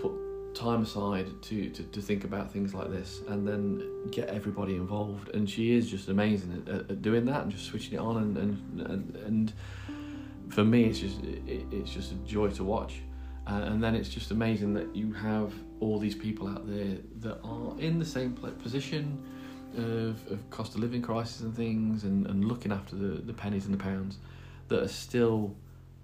put 0.01 0.13
time 0.55 0.81
aside 0.83 1.27
to, 1.43 1.69
to, 1.69 1.83
to 1.83 2.01
think 2.01 2.23
about 2.23 2.51
things 2.51 2.73
like 2.73 2.89
this 2.89 3.21
and 3.27 3.45
then 3.47 4.09
get 4.11 4.29
everybody 4.29 4.75
involved. 4.75 5.29
And 5.29 5.49
she 5.49 5.73
is 5.73 5.89
just 5.89 6.07
amazing 6.07 6.63
at, 6.67 6.89
at 6.89 7.01
doing 7.01 7.25
that 7.25 7.43
and 7.43 7.51
just 7.51 7.65
switching 7.65 7.93
it 7.93 7.99
on. 7.99 8.17
And 8.17 8.37
and, 8.37 8.81
and, 8.81 9.15
and 9.17 9.53
for 10.49 10.63
me, 10.63 10.85
it's 10.85 10.99
just 10.99 11.21
it, 11.23 11.65
it's 11.71 11.91
just 11.91 12.11
a 12.11 12.15
joy 12.15 12.49
to 12.51 12.63
watch. 12.63 13.01
Uh, 13.47 13.61
and 13.65 13.83
then 13.83 13.93
it's 13.93 14.09
just 14.09 14.31
amazing 14.31 14.73
that 14.73 14.95
you 14.95 15.13
have 15.13 15.53
all 15.79 15.99
these 15.99 16.15
people 16.15 16.47
out 16.47 16.67
there 16.67 16.97
that 17.19 17.39
are 17.43 17.79
in 17.79 17.99
the 17.99 18.05
same 18.05 18.33
position 18.33 19.23
of, 19.77 20.31
of 20.31 20.49
cost 20.49 20.73
of 20.73 20.81
living 20.81 21.01
crisis 21.01 21.41
and 21.41 21.55
things 21.55 22.03
and, 22.03 22.25
and 22.27 22.45
looking 22.45 22.71
after 22.71 22.95
the, 22.95 23.21
the 23.21 23.33
pennies 23.33 23.65
and 23.65 23.73
the 23.73 23.83
pounds 23.83 24.17
that 24.67 24.81
are 24.81 24.87
still 24.87 25.55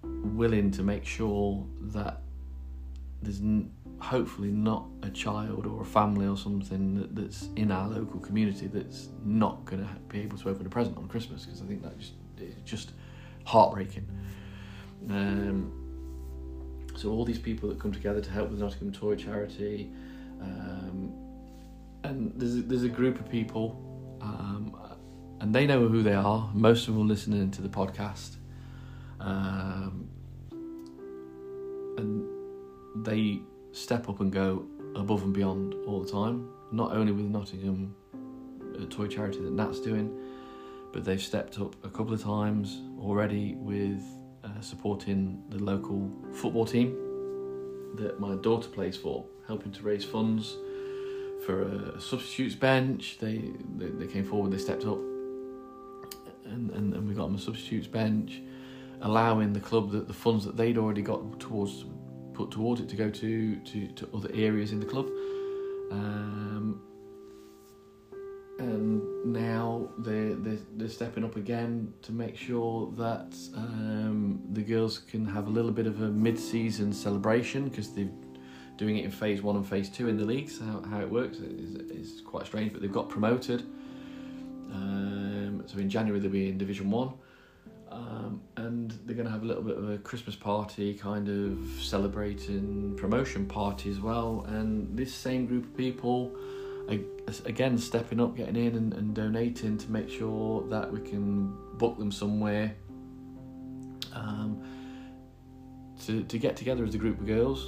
willing 0.04 0.70
to 0.72 0.84
make 0.84 1.06
sure 1.06 1.66
that 1.82 2.22
there's 3.22 3.40
n- 3.40 3.72
hopefully 4.00 4.50
not 4.50 4.86
a 5.04 5.10
child 5.10 5.66
or 5.66 5.82
a 5.82 5.86
family 5.86 6.28
or 6.28 6.38
something 6.38 6.96
that, 6.96 7.16
that's 7.16 7.50
in 7.56 7.72
our 7.72 7.88
local 7.88 8.20
community 8.20 8.68
that's 8.68 9.10
not 9.24 9.64
going 9.66 9.82
to 9.82 9.90
be 10.10 10.22
able 10.22 10.38
to 10.38 10.50
open 10.50 10.66
a 10.66 10.70
present 10.70 10.98
on 10.98 11.08
Christmas 11.08 11.46
because 11.46 11.62
I 11.62 11.66
think 11.66 11.84
that 11.84 11.98
just 12.00 12.14
it's 12.38 12.70
just 12.70 12.92
heartbreaking. 13.46 14.08
Um, 15.10 15.81
so 17.02 17.10
all 17.10 17.26
these 17.26 17.40
people 17.40 17.68
that 17.70 17.80
come 17.80 17.92
together 17.92 18.22
to 18.22 18.30
help 18.30 18.52
with 18.52 18.60
Nottingham 18.60 18.92
Toy 18.92 19.16
Charity, 19.16 19.92
um, 20.40 21.12
and 22.04 22.32
there's 22.36 22.58
a, 22.58 22.62
there's 22.62 22.84
a 22.84 22.90
group 22.90 23.20
of 23.20 23.28
people, 23.30 23.76
um, 24.22 24.78
and 25.40 25.54
they 25.54 25.66
know 25.66 25.88
who 25.88 26.04
they 26.04 26.14
are. 26.14 26.50
Most 26.54 26.88
of 26.88 26.94
them 26.94 27.08
listening 27.08 27.50
to 27.52 27.62
the 27.62 27.70
podcast, 27.70 28.36
um, 29.20 30.08
and 31.98 33.06
they 33.06 33.40
step 33.72 34.08
up 34.08 34.20
and 34.20 34.32
go 34.32 34.66
above 34.96 35.24
and 35.24 35.34
beyond 35.34 35.74
all 35.88 36.02
the 36.02 36.12
time. 36.12 36.50
Not 36.72 36.92
only 36.94 37.12
with 37.12 37.26
Nottingham 37.26 37.96
uh, 38.14 38.86
Toy 38.90 39.08
Charity 39.08 39.40
that 39.40 39.52
Nat's 39.52 39.80
doing, 39.80 40.16
but 40.94 41.04
they've 41.04 41.22
stepped 41.22 41.60
up 41.60 41.76
a 41.84 41.90
couple 41.90 42.14
of 42.14 42.22
times 42.22 42.82
already 43.00 43.56
with 43.56 44.04
uh, 44.58 44.62
supporting 44.62 45.44
the 45.50 45.58
local 45.58 46.12
football 46.34 46.66
team 46.66 46.96
that 47.96 48.20
my 48.20 48.36
daughter 48.36 48.70
plays 48.70 48.98
for, 48.98 49.26
helping 49.48 49.72
to 49.72 49.84
raise 49.84 50.06
funds 50.06 50.58
for 51.46 51.64
a 51.64 52.00
substitutes 52.00 52.56
bench. 52.56 53.18
They 53.20 53.52
they, 53.78 53.88
they 53.88 54.08
came 54.08 54.26
forward, 54.26 54.52
they 54.52 54.58
stepped 54.58 54.86
up, 54.86 55.00
and, 56.46 56.70
and, 56.72 56.94
and 56.94 57.08
we 57.08 57.14
got 57.14 57.28
them 57.28 57.36
a 57.36 57.40
substitutes 57.40 57.88
bench, 57.88 58.42
allowing 59.02 59.54
the 59.54 59.60
club 59.60 59.92
that 59.92 60.08
the 60.08 60.14
funds 60.14 60.46
that 60.46 60.56
they'd 60.58 60.78
already 60.78 61.02
got 61.02 61.40
towards 61.40 61.86
put 62.34 62.52
towards 62.52 62.82
it 62.82 62.90
to 62.90 62.96
go 62.96 63.10
to 63.10 63.56
to, 63.58 63.88
to 63.88 64.10
other 64.14 64.30
areas 64.34 64.72
in 64.72 64.80
the 64.80 64.86
club. 64.86 65.08
Um, 65.92 66.82
and 68.62 69.26
now 69.26 69.90
they're, 69.98 70.36
they're, 70.36 70.60
they're 70.78 70.88
stepping 70.88 71.24
up 71.24 71.36
again 71.36 71.92
to 72.04 72.12
make 72.12 72.38
sure 72.38 72.92
that 72.96 73.36
um, 73.56 74.40
the 74.54 74.62
girls 74.62 75.00
can 75.00 75.26
have 75.26 75.48
a 75.48 75.50
little 75.50 75.72
bit 75.72 75.88
of 75.88 76.02
a 76.02 76.10
mid-season 76.10 76.94
celebration 76.94 77.70
because 77.70 77.92
they're 77.94 78.10
doing 78.78 78.98
it 78.98 79.06
in 79.06 79.12
phase 79.12 79.42
one 79.42 79.56
and 79.56 79.68
phase 79.68 79.90
two 79.90 80.08
in 80.08 80.16
the 80.18 80.26
leagues. 80.26 80.60
How, 80.60 80.84
how 80.92 81.00
it 81.02 81.10
works 81.10 81.38
is, 81.38 81.76
is 81.90 82.22
quite 82.22 82.46
strange, 82.46 82.72
but 82.72 82.82
they've 82.82 82.92
got 82.92 83.10
promoted. 83.10 83.62
Um, 84.72 85.64
so 85.66 85.80
in 85.80 85.90
January 85.90 86.20
they'll 86.20 86.32
be 86.32 86.50
in 86.50 86.58
Division 86.60 86.92
One, 86.92 87.14
um, 87.90 88.42
and 88.58 88.92
they're 89.06 89.16
going 89.16 89.26
to 89.26 89.32
have 89.32 89.44
a 89.44 89.46
little 89.46 89.64
bit 89.64 89.78
of 89.78 89.90
a 89.90 89.98
Christmas 89.98 90.36
party, 90.36 90.94
kind 90.94 91.28
of 91.30 91.82
celebrating 91.82 92.96
promotion 92.96 93.48
party 93.48 93.90
as 93.90 94.00
well. 94.00 94.46
And 94.48 94.96
this 94.96 95.14
same 95.14 95.48
group 95.48 95.66
of 95.66 95.76
people 95.76 96.32
again 97.46 97.78
stepping 97.78 98.20
up, 98.20 98.36
getting 98.36 98.56
in 98.56 98.76
and, 98.76 98.94
and, 98.94 99.14
donating 99.16 99.78
to 99.78 99.92
make 99.92 100.10
sure 100.10 100.68
that 100.70 100.92
we 100.92 101.00
can 101.00 101.56
book 101.78 101.98
them 101.98 102.12
somewhere 102.12 102.76
um, 104.14 104.62
to, 106.06 106.24
to 106.24 106.38
get 106.38 106.56
together 106.56 106.84
as 106.84 106.96
a 106.96 106.98
group 106.98 107.20
of 107.20 107.26
girls 107.26 107.62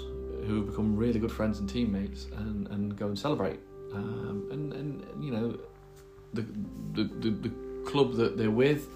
who 0.46 0.58
have 0.58 0.68
become 0.68 0.96
really 0.96 1.20
good 1.20 1.32
friends 1.32 1.60
and 1.60 1.70
teammates 1.70 2.26
and, 2.38 2.68
and 2.68 2.98
go 2.98 3.08
and 3.08 3.18
celebrate. 3.18 3.60
Um, 3.94 4.48
and, 4.52 4.74
and, 4.74 5.24
you 5.24 5.32
know, 5.32 5.58
the, 6.34 6.42
the, 6.94 7.04
the, 7.04 7.30
the, 7.30 7.64
club 7.84 8.14
that 8.14 8.38
they're 8.38 8.50
with 8.50 8.88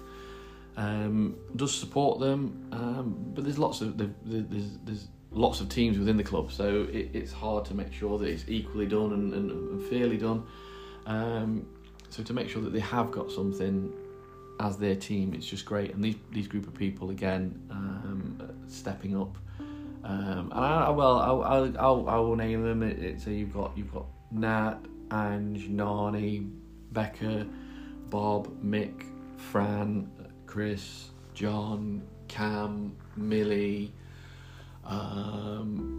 um, 0.78 1.36
does 1.56 1.74
support 1.74 2.20
them, 2.20 2.66
um, 2.72 3.14
but 3.34 3.44
there's 3.44 3.58
lots 3.58 3.82
of, 3.82 3.98
there's, 3.98 4.78
there's 4.82 5.08
lots 5.30 5.60
of 5.60 5.68
teams 5.68 5.98
within 5.98 6.16
the 6.16 6.24
club, 6.24 6.50
so 6.50 6.86
it, 6.90 7.10
it's 7.12 7.32
hard 7.32 7.64
to 7.66 7.74
make 7.74 7.92
sure 7.92 8.18
that 8.18 8.26
it's 8.26 8.44
equally 8.48 8.86
done 8.86 9.12
and, 9.12 9.32
and, 9.34 9.50
and 9.50 9.82
fairly 9.88 10.16
done. 10.16 10.46
Um, 11.06 11.66
so 12.10 12.22
to 12.22 12.32
make 12.32 12.48
sure 12.48 12.62
that 12.62 12.72
they 12.72 12.80
have 12.80 13.10
got 13.10 13.30
something 13.30 13.92
as 14.60 14.76
their 14.76 14.96
team, 14.96 15.34
it's 15.34 15.46
just 15.46 15.64
great. 15.64 15.94
And 15.94 16.02
these 16.02 16.16
these 16.30 16.48
group 16.48 16.66
of 16.66 16.74
people 16.74 17.10
again 17.10 17.60
um, 17.70 18.38
stepping 18.66 19.20
up. 19.20 19.36
Um, 20.04 20.52
and 20.52 20.64
I, 20.64 20.90
well, 20.90 21.18
I'll, 21.18 21.42
I'll, 21.78 22.08
I'll, 22.08 22.36
name 22.36 22.62
them. 22.62 22.82
It, 22.82 22.98
it, 22.98 23.20
so 23.20 23.30
you've 23.30 23.52
got 23.52 23.76
you've 23.76 23.92
got 23.92 24.06
Nat, 24.30 24.78
Ange, 25.12 25.68
Nani, 25.68 26.46
Becca, 26.92 27.46
Bob, 28.08 28.48
Mick, 28.62 29.04
Fran, 29.36 30.10
Chris, 30.46 31.10
John, 31.34 32.02
Cam, 32.28 32.96
Millie. 33.16 33.92
Um, 34.88 35.94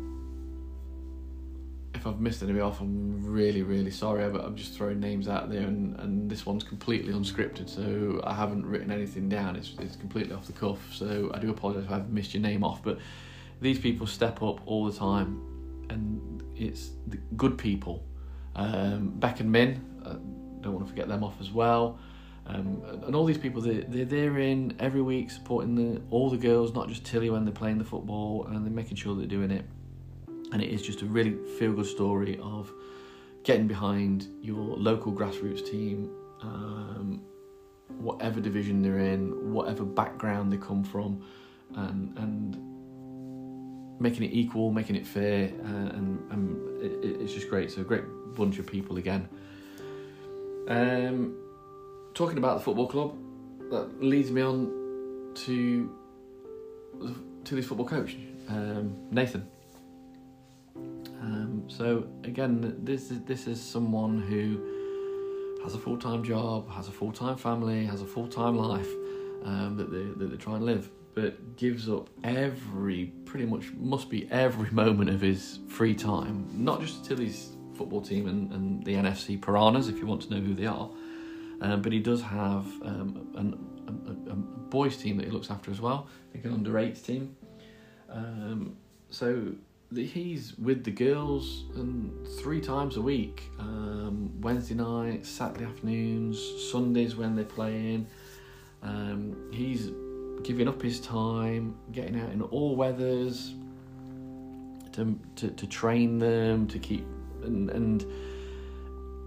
if 1.94 2.08
I've 2.08 2.20
missed 2.20 2.42
anybody 2.42 2.62
off, 2.62 2.82
I'm 2.82 3.26
really, 3.26 3.62
really 3.62 3.92
sorry. 3.92 4.30
But 4.30 4.44
I'm 4.44 4.56
just 4.56 4.74
throwing 4.74 5.00
names 5.00 5.28
out 5.28 5.50
there, 5.50 5.62
and, 5.62 6.00
and 6.00 6.30
this 6.30 6.46
one's 6.46 6.64
completely 6.64 7.14
unscripted, 7.14 7.70
so 7.70 8.22
I 8.24 8.34
haven't 8.34 8.66
written 8.66 8.92
anything 8.92 9.30
down. 9.30 9.56
It's, 9.56 9.74
it's 9.80 9.96
completely 9.96 10.34
off 10.34 10.48
the 10.48 10.54
cuff, 10.54 10.80
so 10.92 11.32
I 11.34 11.40
do 11.40 11.50
apologise 11.50 11.86
if 11.86 11.92
I've 11.92 12.10
missed 12.10 12.34
your 12.34 12.42
name 12.42 12.64
off. 12.64 12.84
But 12.84 13.00
these 13.62 13.80
people 13.80 14.08
step 14.08 14.42
up 14.42 14.66
all 14.66 14.86
the 14.86 14.98
time, 14.98 15.42
and 15.90 16.44
it's 16.56 16.92
the 17.08 17.18
good 17.38 17.58
people. 17.58 18.04
Um, 18.56 19.10
Beck 19.20 19.40
and 19.40 19.52
Min, 19.52 19.84
uh, 20.04 20.14
don't 20.62 20.74
want 20.74 20.86
to 20.86 20.90
forget 20.90 21.08
them 21.08 21.24
off 21.24 21.40
as 21.40 21.52
well. 21.52 22.00
Um, 22.50 22.82
and 23.06 23.16
all 23.16 23.26
these 23.26 23.38
people, 23.38 23.62
they, 23.62 23.82
they're, 23.82 24.06
they're 24.06 24.40
in 24.40 24.76
every 24.80 25.02
week 25.02 25.30
supporting 25.30 25.76
the, 25.76 26.02
all 26.10 26.30
the 26.30 26.38
girls, 26.38 26.74
not 26.74 26.88
just 26.88 27.06
Tilly 27.06 27.30
when 27.30 27.46
they're 27.46 27.54
playing 27.54 27.78
the 27.78 27.86
football, 27.86 28.48
and 28.48 28.66
they're 28.66 28.74
making 28.74 28.98
sure 28.98 29.16
they're 29.16 29.28
doing 29.28 29.52
it. 29.52 29.66
And 30.52 30.62
it 30.62 30.70
is 30.70 30.82
just 30.82 31.04
a 31.04 31.06
really 31.06 31.38
feel 31.60 31.74
good 31.74 31.86
story 31.86 32.40
of 32.42 32.72
getting 33.44 33.68
behind 33.68 34.28
your 34.42 34.76
local 34.78 35.14
grassroots 35.14 35.70
team, 35.70 36.10
um, 36.42 37.22
whatever 38.00 38.42
division 38.42 38.82
they're 38.82 39.00
in, 39.00 39.54
whatever 39.54 39.84
background 39.84 40.52
they 40.52 40.58
come 40.58 40.84
from, 40.84 41.24
and, 41.76 42.18
and 42.18 44.02
making 44.02 44.24
it 44.24 44.34
equal, 44.34 44.72
making 44.72 44.96
it 44.96 45.06
fair, 45.06 45.52
uh, 45.66 45.96
and, 45.96 46.32
and 46.32 46.84
it, 46.84 47.22
it's 47.22 47.34
just 47.34 47.48
great. 47.48 47.70
So, 47.70 47.82
a 47.82 47.84
great 47.84 48.06
bunch 48.34 48.58
of 48.58 48.66
people 48.66 48.98
again. 48.98 49.30
Um, 50.68 51.36
talking 52.20 52.38
about 52.38 52.58
the 52.58 52.64
football 52.66 52.86
club, 52.86 53.16
that 53.72 54.04
leads 54.04 54.30
me 54.30 54.42
on 54.42 55.32
to 55.34 55.90
Tilly's 57.46 57.66
football 57.66 57.88
coach, 57.88 58.18
um, 58.50 58.94
Nathan. 59.10 59.48
Um, 60.76 61.64
so 61.70 62.06
again, 62.26 62.76
this 62.84 63.10
is 63.10 63.22
this 63.22 63.48
is 63.48 63.62
someone 63.62 64.22
who 64.22 65.62
has 65.64 65.76
a 65.76 65.78
full 65.78 65.98
time 65.98 66.22
job, 66.22 66.70
has 66.72 66.90
a 66.90 66.92
full 66.92 67.14
time 67.14 67.38
family, 67.38 67.86
has 67.86 68.02
a 68.02 68.06
full 68.06 68.28
time 68.28 68.58
life 68.58 68.92
um, 69.46 69.78
that 69.78 69.90
they 69.90 70.04
that 70.20 70.30
they 70.30 70.36
try 70.36 70.56
and 70.56 70.66
live, 70.66 70.90
but 71.16 71.56
gives 71.56 71.88
up 71.88 72.10
every 72.26 73.14
pretty 73.24 73.46
much 73.46 73.72
must 73.76 74.10
be 74.10 74.30
every 74.30 74.70
moment 74.84 75.10
of 75.10 75.22
his 75.22 75.60
free 75.70 75.96
time, 75.96 76.50
not 76.52 76.82
just 76.82 77.06
to 77.06 77.16
Tilly's 77.16 77.56
football 77.76 78.02
team 78.02 78.28
and, 78.28 78.52
and 78.52 78.84
the 78.84 78.96
NFC 78.96 79.42
Piranhas, 79.42 79.88
if 79.88 80.00
you 80.00 80.06
want 80.06 80.24
to 80.24 80.32
know 80.32 80.42
who 80.42 80.54
they 80.54 80.66
are, 80.66 80.90
um, 81.62 81.82
but 81.82 81.92
he 81.92 82.00
does 82.00 82.22
have 82.22 82.66
um, 82.84 83.28
an, 83.36 84.28
a, 84.28 84.32
a, 84.32 84.36
boys 84.36 84.98
team 84.98 85.18
that 85.18 85.26
he 85.26 85.32
looks 85.32 85.50
after 85.50 85.72
as 85.72 85.82
well. 85.82 86.08
I 86.30 86.34
think 86.34 86.46
an 86.46 86.54
under 86.54 86.78
eights 86.78 87.02
team. 87.02 87.36
Um, 88.10 88.78
so 89.10 89.54
he's 89.94 90.58
with 90.58 90.84
the 90.84 90.92
girls 90.92 91.66
and 91.76 92.28
three 92.40 92.62
times 92.62 92.98
a 92.98 93.02
week 93.02 93.44
um, 93.60 94.40
Wednesday 94.42 94.76
night, 94.76 95.26
Saturday 95.26 95.66
afternoons, 95.66 96.40
Sundays 96.72 97.16
when 97.16 97.36
they're 97.36 97.46
playing. 97.46 98.08
Um, 98.84 99.50
he's 99.52 99.92
giving 100.44 100.68
up 100.68 100.82
his 100.82 101.00
time, 101.00 101.76
getting 101.92 102.20
out 102.20 102.32
in 102.32 102.42
all 102.42 102.76
weathers 102.76 103.54
to, 104.94 105.20
to, 105.36 105.50
to 105.50 105.68
train 105.68 106.20
them, 106.20 106.68
to 106.68 106.80
keep. 106.80 107.06
And, 107.44 107.70
and 107.70 108.06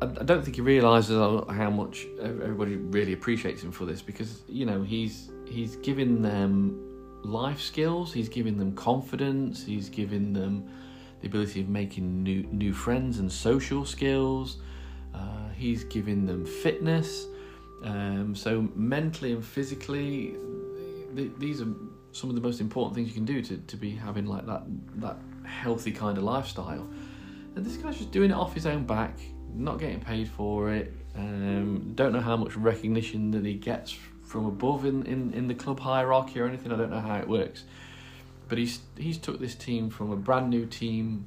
I 0.03 0.25
don't 0.25 0.43
think 0.43 0.57
he 0.57 0.63
realizes 0.63 1.17
how 1.17 1.71
much 1.71 2.07
everybody 2.21 2.77
really 2.77 3.13
appreciates 3.13 3.63
him 3.63 3.73
for 3.73 3.85
this 3.85 4.03
because 4.03 4.43
you 4.49 4.67
know 4.67 4.83
he's 4.83 5.31
he's 5.47 5.77
giving 5.77 6.23
them 6.23 6.93
life 7.23 7.61
skills. 7.61 8.13
He's 8.13 8.29
giving 8.29 8.59
them 8.59 8.75
confidence. 8.75 9.65
He's 9.65 9.89
giving 9.89 10.33
them 10.33 10.69
the 11.21 11.29
ability 11.29 11.61
of 11.61 11.69
making 11.69 12.23
new 12.23 12.43
new 12.45 12.73
friends 12.73 13.19
and 13.19 13.31
social 13.31 13.85
skills. 13.85 14.59
Uh, 15.15 15.49
he's 15.57 15.85
giving 15.85 16.27
them 16.27 16.45
fitness. 16.45 17.27
Um, 17.85 18.35
so 18.35 18.69
mentally 18.75 19.33
and 19.33 19.45
physically, 19.45 20.37
th- 21.17 21.33
these 21.39 21.61
are 21.61 21.69
some 22.13 22.31
of 22.31 22.37
the 22.37 22.43
most 22.43 22.61
important 22.61 22.95
things 22.95 23.09
you 23.09 23.15
can 23.15 23.25
do 23.25 23.43
to, 23.43 23.57
to 23.57 23.77
be 23.77 23.91
having 23.91 24.27
like 24.27 24.47
that 24.47 24.63
that 24.97 25.17
healthy 25.45 25.93
kind 25.93 26.19
of 26.19 26.25
lifestyle. 26.25 26.89
And 27.55 27.67
this 27.67 27.77
guy's 27.77 27.99
just 27.99 28.11
doing 28.11 28.31
it 28.31 28.35
off 28.35 28.55
his 28.55 28.67
own 28.67 28.85
back, 28.85 29.19
not 29.55 29.79
getting 29.79 30.01
paid 30.01 30.29
for 30.29 30.73
it. 30.73 30.93
Um, 31.17 31.93
don't 31.95 32.13
know 32.13 32.21
how 32.21 32.37
much 32.37 32.57
recognition 32.57 33.31
that 33.33 33.45
he 33.45 33.55
gets 33.55 33.97
from 34.25 34.47
above 34.47 34.85
in, 34.87 35.05
in, 35.05 35.33
in 35.35 35.49
the 35.49 35.55
club 35.55 35.79
hierarchy 35.81 36.41
or 36.41 36.47
anything. 36.47 36.73
I 36.73 36.77
don't 36.77 36.91
know 36.91 37.01
how 37.01 37.19
it 37.19 37.29
works. 37.29 37.65
But 38.49 38.59
he's 38.59 38.81
he's 38.97 39.19
took 39.19 39.41
this 39.41 39.55
team 39.55 39.91
from 39.91 40.11
a 40.11 40.17
brand 40.17 40.51
new 40.51 40.67
team 40.67 41.27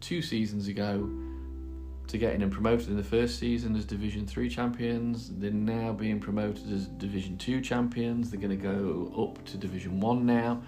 two 0.00 0.22
seasons 0.22 0.68
ago 0.68 1.08
to 2.06 2.18
getting 2.18 2.40
them 2.40 2.50
promoted 2.50 2.88
in 2.88 2.96
the 2.96 3.04
first 3.04 3.38
season 3.38 3.76
as 3.76 3.84
Division 3.84 4.26
Three 4.26 4.48
champions. 4.48 5.30
They're 5.30 5.50
now 5.50 5.92
being 5.92 6.20
promoted 6.20 6.70
as 6.72 6.86
Division 6.86 7.38
Two 7.38 7.60
champions. 7.60 8.30
They're 8.30 8.40
going 8.40 8.58
to 8.58 8.62
go 8.62 9.12
up 9.22 9.44
to 9.46 9.56
Division 9.56 10.00
One 10.00 10.26
now. 10.26 10.62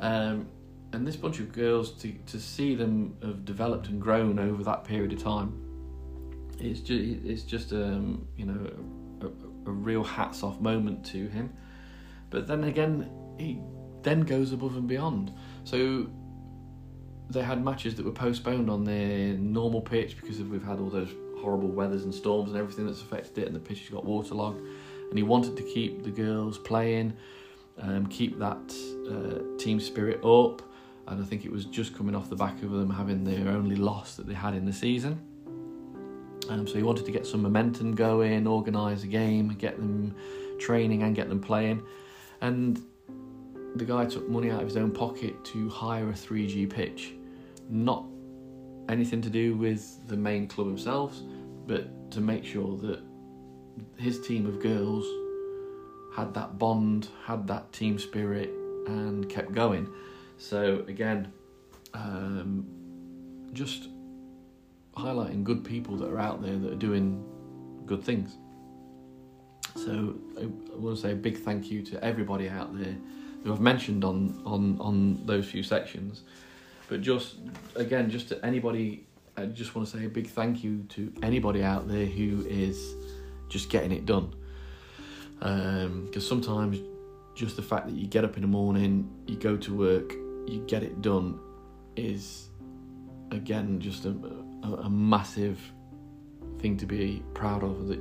Um, 0.00 0.48
and 0.92 1.06
this 1.06 1.16
bunch 1.16 1.40
of 1.40 1.52
girls 1.52 1.92
to 2.02 2.12
to 2.26 2.40
see 2.40 2.74
them 2.74 3.16
have 3.22 3.44
developed 3.44 3.88
and 3.88 4.00
grown 4.00 4.38
over 4.38 4.62
that 4.64 4.84
period 4.84 5.12
of 5.12 5.22
time. 5.22 5.65
It's 6.58 6.80
just 6.80 7.02
it's 7.24 7.42
just 7.42 7.72
um, 7.72 8.26
you 8.36 8.46
know 8.46 8.70
a, 9.22 9.26
a 9.68 9.72
real 9.72 10.04
hats 10.04 10.42
off 10.42 10.60
moment 10.60 11.04
to 11.06 11.28
him. 11.28 11.52
But 12.30 12.46
then 12.46 12.64
again, 12.64 13.10
he 13.38 13.60
then 14.02 14.22
goes 14.22 14.52
above 14.52 14.76
and 14.76 14.86
beyond. 14.86 15.32
So 15.64 16.08
they 17.28 17.42
had 17.42 17.64
matches 17.64 17.94
that 17.96 18.04
were 18.04 18.12
postponed 18.12 18.70
on 18.70 18.84
their 18.84 19.34
normal 19.34 19.80
pitch 19.80 20.16
because 20.16 20.40
we've 20.40 20.62
had 20.62 20.78
all 20.78 20.90
those 20.90 21.10
horrible 21.40 21.68
weathers 21.68 22.04
and 22.04 22.14
storms 22.14 22.50
and 22.50 22.58
everything 22.58 22.86
that's 22.86 23.02
affected 23.02 23.38
it, 23.38 23.46
and 23.46 23.54
the 23.54 23.60
pitch 23.60 23.80
has 23.80 23.88
got 23.90 24.04
waterlogged. 24.04 24.60
And 25.08 25.16
he 25.16 25.22
wanted 25.22 25.56
to 25.56 25.62
keep 25.62 26.02
the 26.02 26.10
girls 26.10 26.58
playing, 26.58 27.16
um, 27.78 28.06
keep 28.06 28.38
that 28.38 28.74
uh, 29.10 29.58
team 29.58 29.78
spirit 29.80 30.24
up. 30.24 30.62
And 31.06 31.22
I 31.22 31.24
think 31.24 31.44
it 31.44 31.52
was 31.52 31.64
just 31.66 31.96
coming 31.96 32.16
off 32.16 32.28
the 32.28 32.36
back 32.36 32.60
of 32.64 32.72
them 32.72 32.90
having 32.90 33.22
their 33.22 33.48
only 33.48 33.76
loss 33.76 34.16
that 34.16 34.26
they 34.26 34.34
had 34.34 34.54
in 34.54 34.64
the 34.64 34.72
season. 34.72 35.20
Um, 36.48 36.66
so 36.66 36.74
he 36.74 36.82
wanted 36.82 37.04
to 37.06 37.12
get 37.12 37.26
some 37.26 37.42
momentum 37.42 37.94
going, 37.94 38.46
organise 38.46 39.02
a 39.02 39.06
game, 39.06 39.48
get 39.58 39.76
them 39.76 40.14
training 40.58 41.02
and 41.02 41.14
get 41.14 41.28
them 41.28 41.40
playing. 41.40 41.82
And 42.40 42.82
the 43.76 43.84
guy 43.84 44.06
took 44.06 44.28
money 44.28 44.50
out 44.50 44.62
of 44.62 44.68
his 44.68 44.76
own 44.76 44.90
pocket 44.90 45.44
to 45.46 45.68
hire 45.68 46.08
a 46.08 46.12
3G 46.12 46.68
pitch. 46.70 47.12
Not 47.68 48.04
anything 48.88 49.20
to 49.22 49.30
do 49.30 49.56
with 49.56 50.06
the 50.06 50.16
main 50.16 50.46
club 50.46 50.68
themselves, 50.68 51.22
but 51.66 52.10
to 52.12 52.20
make 52.20 52.44
sure 52.44 52.76
that 52.78 53.02
his 53.96 54.20
team 54.26 54.46
of 54.46 54.60
girls 54.60 55.04
had 56.14 56.32
that 56.34 56.58
bond, 56.58 57.08
had 57.24 57.46
that 57.48 57.72
team 57.72 57.98
spirit, 57.98 58.50
and 58.86 59.28
kept 59.28 59.52
going. 59.52 59.88
So, 60.38 60.84
again, 60.88 61.32
um, 61.92 62.66
just 63.52 63.88
highlighting 64.96 65.44
good 65.44 65.64
people 65.64 65.96
that 65.96 66.08
are 66.08 66.18
out 66.18 66.42
there 66.42 66.56
that 66.56 66.72
are 66.72 66.76
doing 66.76 67.24
good 67.84 68.02
things. 68.02 68.36
So 69.76 70.16
I 70.40 70.46
want 70.76 70.96
to 70.96 71.02
say 71.02 71.12
a 71.12 71.16
big 71.16 71.38
thank 71.38 71.70
you 71.70 71.82
to 71.82 72.02
everybody 72.02 72.48
out 72.48 72.76
there 72.78 72.96
who 73.44 73.52
I've 73.52 73.60
mentioned 73.60 74.04
on 74.04 74.42
on 74.44 74.80
on 74.80 75.26
those 75.26 75.46
few 75.46 75.62
sections. 75.62 76.22
But 76.88 77.02
just 77.02 77.36
again, 77.74 78.10
just 78.10 78.28
to 78.28 78.44
anybody, 78.44 79.06
I 79.36 79.46
just 79.46 79.74
want 79.74 79.88
to 79.88 79.98
say 79.98 80.06
a 80.06 80.08
big 80.08 80.28
thank 80.28 80.64
you 80.64 80.84
to 80.90 81.12
anybody 81.22 81.62
out 81.62 81.88
there 81.88 82.06
who 82.06 82.46
is 82.48 82.94
just 83.48 83.68
getting 83.70 83.92
it 83.92 84.06
done. 84.06 84.34
Because 85.38 86.30
um, 86.32 86.42
sometimes 86.42 86.78
just 87.34 87.56
the 87.56 87.62
fact 87.62 87.86
that 87.86 87.94
you 87.94 88.06
get 88.06 88.24
up 88.24 88.36
in 88.36 88.42
the 88.42 88.48
morning, 88.48 89.10
you 89.26 89.36
go 89.36 89.56
to 89.58 89.74
work, 89.74 90.14
you 90.46 90.64
get 90.66 90.82
it 90.82 91.02
done, 91.02 91.38
is 91.96 92.48
again 93.30 93.78
just 93.78 94.06
a, 94.06 94.10
a, 94.66 94.82
a 94.82 94.90
massive 94.90 95.60
thing 96.58 96.76
to 96.76 96.86
be 96.86 97.22
proud 97.34 97.62
of 97.62 97.88
that 97.88 97.98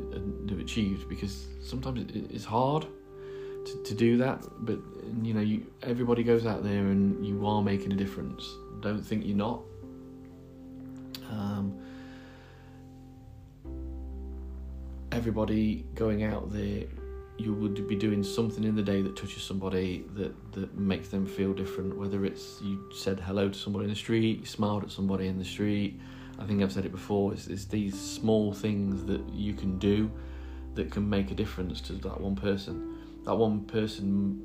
have 0.49 0.59
achieved 0.59 1.09
because 1.09 1.45
sometimes 1.61 2.01
it, 2.01 2.31
it's 2.31 2.45
hard 2.45 2.85
to, 3.65 3.83
to 3.83 3.93
do 3.93 4.17
that 4.17 4.43
but 4.59 4.79
you 5.21 5.33
know 5.33 5.41
you 5.41 5.65
everybody 5.83 6.23
goes 6.23 6.45
out 6.45 6.63
there 6.63 6.87
and 6.87 7.25
you 7.25 7.45
are 7.45 7.61
making 7.61 7.91
a 7.91 7.95
difference. 7.95 8.43
Don't 8.81 9.01
think 9.01 9.25
you're 9.25 9.37
not. 9.37 9.61
Um, 11.29 11.77
everybody 15.11 15.85
going 15.95 16.23
out 16.23 16.51
there 16.51 16.83
you 17.37 17.53
would 17.53 17.87
be 17.87 17.95
doing 17.95 18.23
something 18.23 18.63
in 18.63 18.75
the 18.75 18.83
day 18.83 19.01
that 19.01 19.15
touches 19.15 19.43
somebody 19.43 20.05
that 20.15 20.33
that 20.53 20.77
makes 20.77 21.09
them 21.09 21.25
feel 21.25 21.53
different 21.53 21.97
whether 21.97 22.25
it's 22.25 22.61
you 22.61 22.89
said 22.93 23.19
hello 23.19 23.49
to 23.49 23.57
somebody 23.57 23.85
in 23.85 23.89
the 23.89 23.95
street 23.95 24.39
you 24.39 24.45
smiled 24.45 24.83
at 24.83 24.91
somebody 24.91 25.27
in 25.27 25.37
the 25.37 25.45
street 25.45 25.99
I 26.39 26.45
think 26.45 26.61
I've 26.61 26.71
said 26.71 26.85
it 26.85 26.91
before. 26.91 27.33
It's, 27.33 27.47
it's 27.47 27.65
these 27.65 27.99
small 27.99 28.53
things 28.53 29.05
that 29.05 29.27
you 29.29 29.53
can 29.53 29.79
do 29.79 30.11
that 30.75 30.91
can 30.91 31.09
make 31.09 31.31
a 31.31 31.35
difference 31.35 31.81
to 31.81 31.93
that 31.93 32.19
one 32.19 32.35
person. 32.35 32.97
That 33.23 33.35
one 33.35 33.61
person 33.61 34.41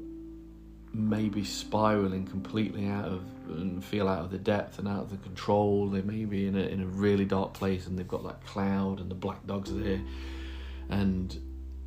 may 0.93 1.29
be 1.29 1.45
spiraling 1.45 2.27
completely 2.27 2.87
out 2.87 3.05
of 3.05 3.23
and 3.49 3.85
feel 3.85 4.09
out 4.09 4.25
of 4.25 4.31
the 4.31 4.39
depth 4.39 4.79
and 4.79 4.89
out 4.89 5.03
of 5.03 5.11
the 5.11 5.17
control. 5.19 5.89
They 5.89 6.03
may 6.03 6.25
be 6.25 6.47
in 6.47 6.57
a 6.57 6.63
in 6.63 6.81
a 6.81 6.87
really 6.87 7.25
dark 7.25 7.53
place 7.55 7.87
and 7.87 7.99
they've 7.99 8.09
got 8.09 8.25
that 8.25 8.45
cloud 8.45 9.01
and 9.01 9.11
the 9.11 9.15
black 9.15 9.47
dogs 9.47 9.71
are 9.71 9.79
there, 9.79 10.01
and 10.89 11.37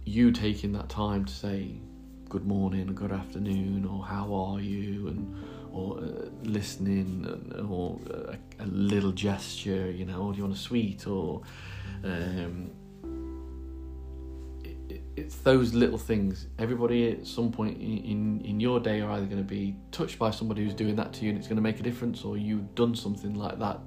you 0.05 0.31
taking 0.31 0.73
that 0.73 0.89
time 0.89 1.25
to 1.25 1.33
say 1.33 1.75
good 2.29 2.45
morning 2.45 2.89
or 2.89 2.93
good 2.93 3.11
afternoon 3.11 3.85
or 3.85 4.05
how 4.05 4.33
are 4.33 4.59
you 4.59 5.07
and 5.07 5.35
or 5.73 5.97
uh, 5.97 6.29
listening 6.43 7.25
or 7.67 7.99
a, 8.12 8.63
a, 8.63 8.67
little 8.67 9.12
gesture, 9.12 9.89
you 9.91 10.05
know, 10.05 10.21
or 10.21 10.31
do 10.31 10.38
you 10.38 10.43
want 10.43 10.55
a 10.55 10.59
sweet 10.59 11.07
or 11.07 11.41
Um, 12.03 12.71
it, 14.63 14.77
it, 14.89 15.01
it's 15.15 15.36
those 15.38 15.73
little 15.73 15.97
things. 15.97 16.47
Everybody 16.59 17.12
at 17.12 17.25
some 17.25 17.51
point 17.51 17.77
in, 17.77 17.97
in, 17.99 18.41
in 18.41 18.59
your 18.59 18.79
day 18.79 19.01
are 19.01 19.12
either 19.12 19.25
going 19.25 19.38
to 19.38 19.43
be 19.43 19.75
touched 19.91 20.19
by 20.19 20.31
somebody 20.31 20.63
who's 20.63 20.73
doing 20.73 20.95
that 20.97 21.13
to 21.13 21.23
you 21.23 21.29
and 21.29 21.38
it's 21.38 21.47
going 21.47 21.55
to 21.55 21.62
make 21.62 21.79
a 21.79 21.83
difference, 21.83 22.23
or 22.23 22.38
you've 22.38 22.75
done 22.75 22.95
something 22.95 23.36
like 23.36 23.57
that. 23.59 23.79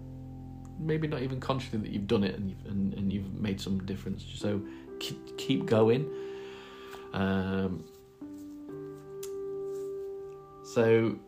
Maybe 0.79 1.07
not 1.09 1.23
even 1.23 1.41
consciously 1.41 1.79
that 1.79 1.91
you've 1.91 2.07
done 2.07 2.25
it 2.25 2.35
and 2.35 2.51
you've, 2.51 2.67
and, 2.67 2.95
and 2.95 3.13
you've 3.13 3.33
made 3.35 3.61
some 3.61 3.85
difference. 3.85 4.25
So 4.35 4.61
keep, 4.99 5.39
keep 5.39 5.67
going. 5.67 6.11
Um, 7.13 7.85
so 10.65 11.19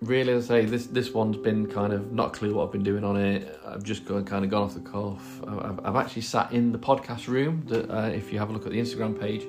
really, 0.00 0.32
as 0.32 0.50
I 0.50 0.60
say, 0.60 0.64
this 0.66 0.86
this 0.86 1.10
one's 1.12 1.36
been 1.36 1.66
kind 1.66 1.92
of 1.92 2.12
not 2.12 2.32
clear 2.32 2.54
what 2.54 2.66
I've 2.66 2.72
been 2.72 2.82
doing 2.82 3.04
on 3.04 3.16
it. 3.16 3.58
I've 3.66 3.82
just 3.82 4.04
gone, 4.04 4.24
kind 4.24 4.44
of 4.44 4.50
gone 4.50 4.62
off 4.62 4.74
the 4.74 4.80
cuff. 4.80 5.42
I've, 5.46 5.84
I've 5.84 5.96
actually 5.96 6.22
sat 6.22 6.52
in 6.52 6.72
the 6.72 6.78
podcast 6.78 7.28
room. 7.28 7.64
That 7.66 7.90
uh, 7.90 8.08
if 8.08 8.32
you 8.32 8.38
have 8.38 8.50
a 8.50 8.52
look 8.52 8.66
at 8.66 8.72
the 8.72 8.78
Instagram 8.78 9.18
page, 9.18 9.46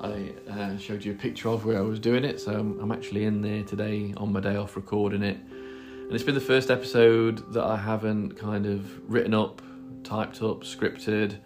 I 0.00 0.32
uh, 0.50 0.76
showed 0.78 1.04
you 1.04 1.12
a 1.12 1.16
picture 1.16 1.48
of 1.48 1.64
where 1.64 1.78
I 1.78 1.82
was 1.82 1.98
doing 1.98 2.24
it. 2.24 2.40
So 2.40 2.52
I'm, 2.52 2.78
I'm 2.80 2.92
actually 2.92 3.24
in 3.24 3.40
there 3.40 3.62
today 3.62 4.14
on 4.16 4.32
my 4.32 4.40
day 4.40 4.56
off 4.56 4.76
recording 4.76 5.22
it, 5.22 5.38
and 5.38 6.12
it's 6.12 6.24
been 6.24 6.34
the 6.34 6.40
first 6.40 6.70
episode 6.70 7.52
that 7.52 7.64
I 7.64 7.76
haven't 7.76 8.36
kind 8.38 8.66
of 8.66 9.10
written 9.10 9.34
up, 9.34 9.62
typed 10.04 10.42
up, 10.42 10.62
scripted, 10.62 11.38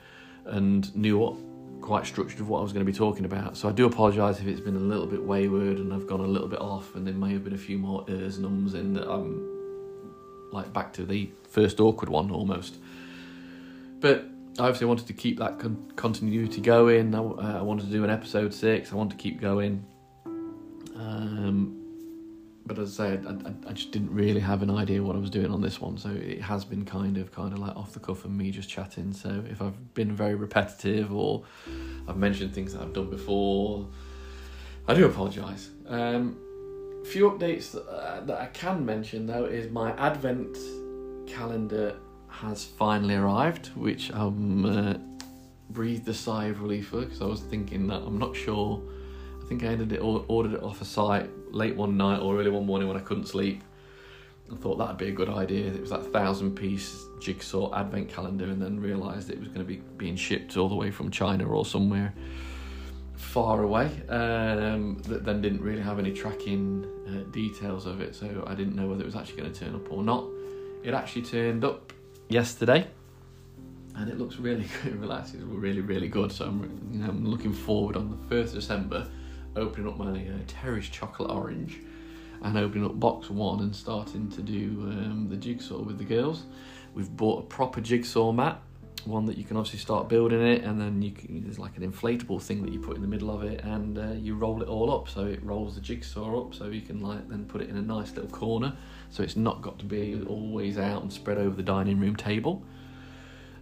and 0.45 0.95
knew 0.95 1.19
what 1.19 1.37
quite 1.81 2.07
structured 2.07 2.41
of 2.41 2.49
what 2.49 2.59
I 2.59 2.63
was 2.63 2.73
going 2.73 2.85
to 2.85 2.91
be 2.91 2.97
talking 2.97 3.25
about. 3.25 3.57
So 3.57 3.69
I 3.69 3.73
do 3.73 3.87
apologise 3.87 4.41
if 4.41 4.47
it's 4.47 4.61
been 4.61 4.77
a 4.77 4.81
little 4.81 5.07
bit 5.07 5.23
wayward 5.23 5.79
and 5.79 5.93
I've 5.93 6.07
gone 6.07 6.21
a 6.21 6.27
little 6.27 6.49
bit 6.49 6.61
off, 6.61 6.95
and 6.95 7.07
there 7.07 7.15
may 7.15 7.33
have 7.33 7.45
been 7.45 7.55
a 7.55 7.59
few 7.59 7.79
more 7.79 8.05
ers 8.09 8.37
and 8.37 8.47
ums 8.47 8.75
in 8.75 8.95
that 8.95 9.09
I'm 9.09 9.57
like 10.53 10.73
back 10.73 10.93
to 10.95 11.05
the 11.05 11.31
first 11.49 11.81
awkward 11.81 12.09
one 12.09 12.31
almost. 12.31 12.77
But 14.01 14.27
I 14.59 14.65
obviously 14.65 14.87
wanted 14.87 15.07
to 15.07 15.13
keep 15.13 15.39
that 15.39 15.59
con- 15.59 15.93
continuity 15.97 16.61
going. 16.61 17.15
I, 17.15 17.19
uh, 17.19 17.59
I, 17.59 17.63
wanted 17.63 17.87
to 17.87 17.93
do 17.93 18.05
an 18.05 18.11
episode 18.11 18.53
six. 18.53 18.93
I 18.93 18.97
want 18.97 19.11
to 19.11 19.17
keep 19.17 19.41
going. 19.41 19.85
Um, 20.97 21.78
but 22.69 22.79
as 22.79 23.01
I 23.01 23.17
say, 23.17 23.21
I, 23.27 23.71
I, 23.71 23.73
just 23.73 23.91
didn't 23.91 24.15
really 24.15 24.41
have 24.41 24.63
an 24.63 24.71
idea 24.71 25.03
what 25.03 25.17
I 25.17 25.19
was 25.19 25.31
doing 25.31 25.51
on 25.51 25.63
this 25.63 25.81
one, 25.81 25.97
so 25.97 26.11
it 26.11 26.43
has 26.43 26.65
been 26.65 26.85
kind 26.85 27.17
of 27.17 27.33
kind 27.33 27.53
of 27.53 27.59
like 27.59 27.75
off 27.75 27.93
the 27.93 28.01
cuff 28.01 28.25
and 28.25 28.37
me 28.37 28.51
just 28.51 28.69
chatting. 28.69 29.13
So 29.13 29.43
if 29.51 29.63
I've 29.63 29.95
been 29.95 30.15
very 30.15 30.35
repetitive 30.35 31.13
or 31.13 31.45
I've 32.07 32.19
mentioned 32.19 32.55
things 32.55 32.75
that 32.75 32.83
I've 32.83 32.93
done 32.93 33.09
before, 33.09 33.89
I 34.87 34.95
do 34.95 35.07
apologise. 35.07 35.71
Um, 35.87 36.37
few 37.07 37.31
updates 37.31 37.73
that, 37.73 37.89
uh, 37.89 38.21
that 38.27 38.41
I 38.41 38.47
can 38.47 38.85
mention 38.85 39.27
though 39.27 39.47
is 39.47 39.71
my 39.73 39.93
Advent 39.93 40.59
calendar 41.27 41.97
has 42.29 42.65
finally 42.65 43.15
arrived, 43.15 43.69
which 43.69 44.11
I'm 44.13 44.67
uh, 44.67 44.95
breathed 45.71 46.07
a 46.09 46.15
sigh 46.15 46.47
of 46.47 46.61
relief 46.61 46.89
for 46.89 47.01
because 47.01 47.23
I 47.23 47.27
was 47.27 47.41
thinking 47.41 47.87
that 47.89 48.03
I'm 48.03 48.19
not 48.19 48.37
sure 48.37 48.83
I 49.43 49.47
think 49.49 49.65
I 49.65 49.69
ended 49.69 49.93
it 49.93 50.01
ordered 50.01 50.55
it 50.55 50.63
off 50.63 50.83
a 50.83 50.85
site 50.85 51.31
late 51.53 51.77
one 51.77 51.97
night 51.97 52.21
or 52.21 52.39
early 52.39 52.51
one 52.51 52.67
morning 52.67 52.89
when 52.89 52.97
I 52.97 53.01
couldn't 53.01 53.27
sleep. 53.27 53.63
I 54.51 54.57
thought 54.57 54.77
that'd 54.79 54.97
be 54.97 55.09
a 55.09 55.13
good 55.13 55.29
idea. 55.29 55.67
It 55.67 55.81
was 55.81 55.91
that 55.91 56.05
thousand 56.13 56.55
piece 56.55 57.05
jigsaw 57.21 57.75
advent 57.75 58.09
calendar, 58.09 58.45
and 58.45 58.61
then 58.61 58.81
realised 58.81 59.31
it 59.31 59.39
was 59.39 59.49
going 59.49 59.61
to 59.61 59.65
be 59.65 59.83
being 59.97 60.17
shipped 60.17 60.57
all 60.57 60.69
the 60.69 60.75
way 60.75 60.91
from 60.91 61.11
China 61.11 61.47
or 61.47 61.67
somewhere 61.67 62.15
far 63.19 63.63
away. 63.63 63.91
Um, 64.09 65.03
that 65.07 65.25
then 65.25 65.43
didn't 65.43 65.61
really 65.61 65.83
have 65.83 65.99
any 65.99 66.13
tracking 66.13 66.87
uh, 67.07 67.31
details 67.31 67.85
of 67.85 68.01
it, 68.01 68.15
so 68.15 68.45
I 68.47 68.55
didn't 68.55 68.77
know 68.77 68.87
whether 68.89 69.03
it 69.03 69.07
was 69.07 69.17
actually 69.17 69.43
going 69.43 69.53
to 69.53 69.61
turn 69.61 69.75
up 69.75 69.93
or 69.93 70.03
not. 70.03 70.25
It 70.83 70.95
actually 70.95 71.23
turned 71.23 71.65
up 71.65 71.93
yesterday, 72.29 72.87
and 73.97 74.09
it 74.09 74.19
looks 74.19 74.37
really 74.37 74.67
good. 74.83 75.01
Relax, 75.01 75.35
it's 75.35 75.43
really 75.43 75.81
really 75.81 76.09
good. 76.09 76.33
So 76.33 76.47
I'm, 76.47 76.91
you 76.91 77.01
know, 77.01 77.09
I'm 77.09 77.27
looking 77.27 77.53
forward 77.53 77.97
on 77.97 78.11
the 78.11 78.29
first 78.29 78.55
December 78.55 79.09
opening 79.57 79.89
up 79.89 79.99
my 79.99 80.13
uh, 80.13 80.39
Terry's 80.47 80.89
chocolate 80.89 81.31
orange 81.31 81.79
and 82.43 82.57
opening 82.57 82.85
up 82.85 82.99
box 83.01 83.31
one 83.31 83.61
and 83.61 83.75
starting 83.75 84.31
to 84.31 84.43
do 84.43 84.81
um, 84.83 85.27
the 85.29 85.37
jigsaw 85.37 85.83
with 85.83 85.99
the 85.99 86.05
girls. 86.05 86.45
We've 86.95 87.11
bought 87.17 87.45
a 87.45 87.47
proper 87.47 87.81
jigsaw 87.81 88.33
mat, 88.33 88.61
one 89.05 89.25
that 89.27 89.37
you 89.37 89.45
can 89.45 89.57
obviously 89.57 89.81
start 89.81 90.09
building 90.09 90.41
it, 90.41 90.63
and 90.65 90.81
then 90.81 91.03
you 91.03 91.13
can, 91.13 91.43
there's 91.43 91.59
like 91.59 91.77
an 91.77 91.91
inflatable 91.91 92.41
thing 92.41 92.63
that 92.63 92.73
you 92.73 92.81
put 92.81 92.97
in 92.97 93.03
the 93.03 93.09
middle 93.09 93.31
of 93.31 93.43
it, 93.43 93.65
and 93.65 93.99
uh, 93.99 94.13
you 94.13 94.35
roll 94.37 94.63
it 94.63 94.69
all 94.69 94.93
up, 94.93 95.09
so 95.09 95.27
it 95.27 95.43
rolls 95.43 95.75
the 95.75 95.81
jigsaw 95.81 96.47
up, 96.47 96.55
so 96.55 96.67
you 96.67 96.81
can 96.81 97.01
like 97.01 97.29
then 97.29 97.45
put 97.45 97.61
it 97.61 97.69
in 97.69 97.77
a 97.77 97.83
nice 97.83 98.13
little 98.15 98.31
corner, 98.31 98.77
so 99.11 99.23
it's 99.23 99.37
not 99.37 99.63
got 99.63 99.79
to 99.79 99.85
be 99.85 100.23
always 100.29 100.79
out 100.79 101.03
and 101.03 101.13
spread 101.13 101.39
over 101.39 101.57
the 101.57 101.63
dining 101.63 101.99
room 101.99 102.17
table. 102.17 102.65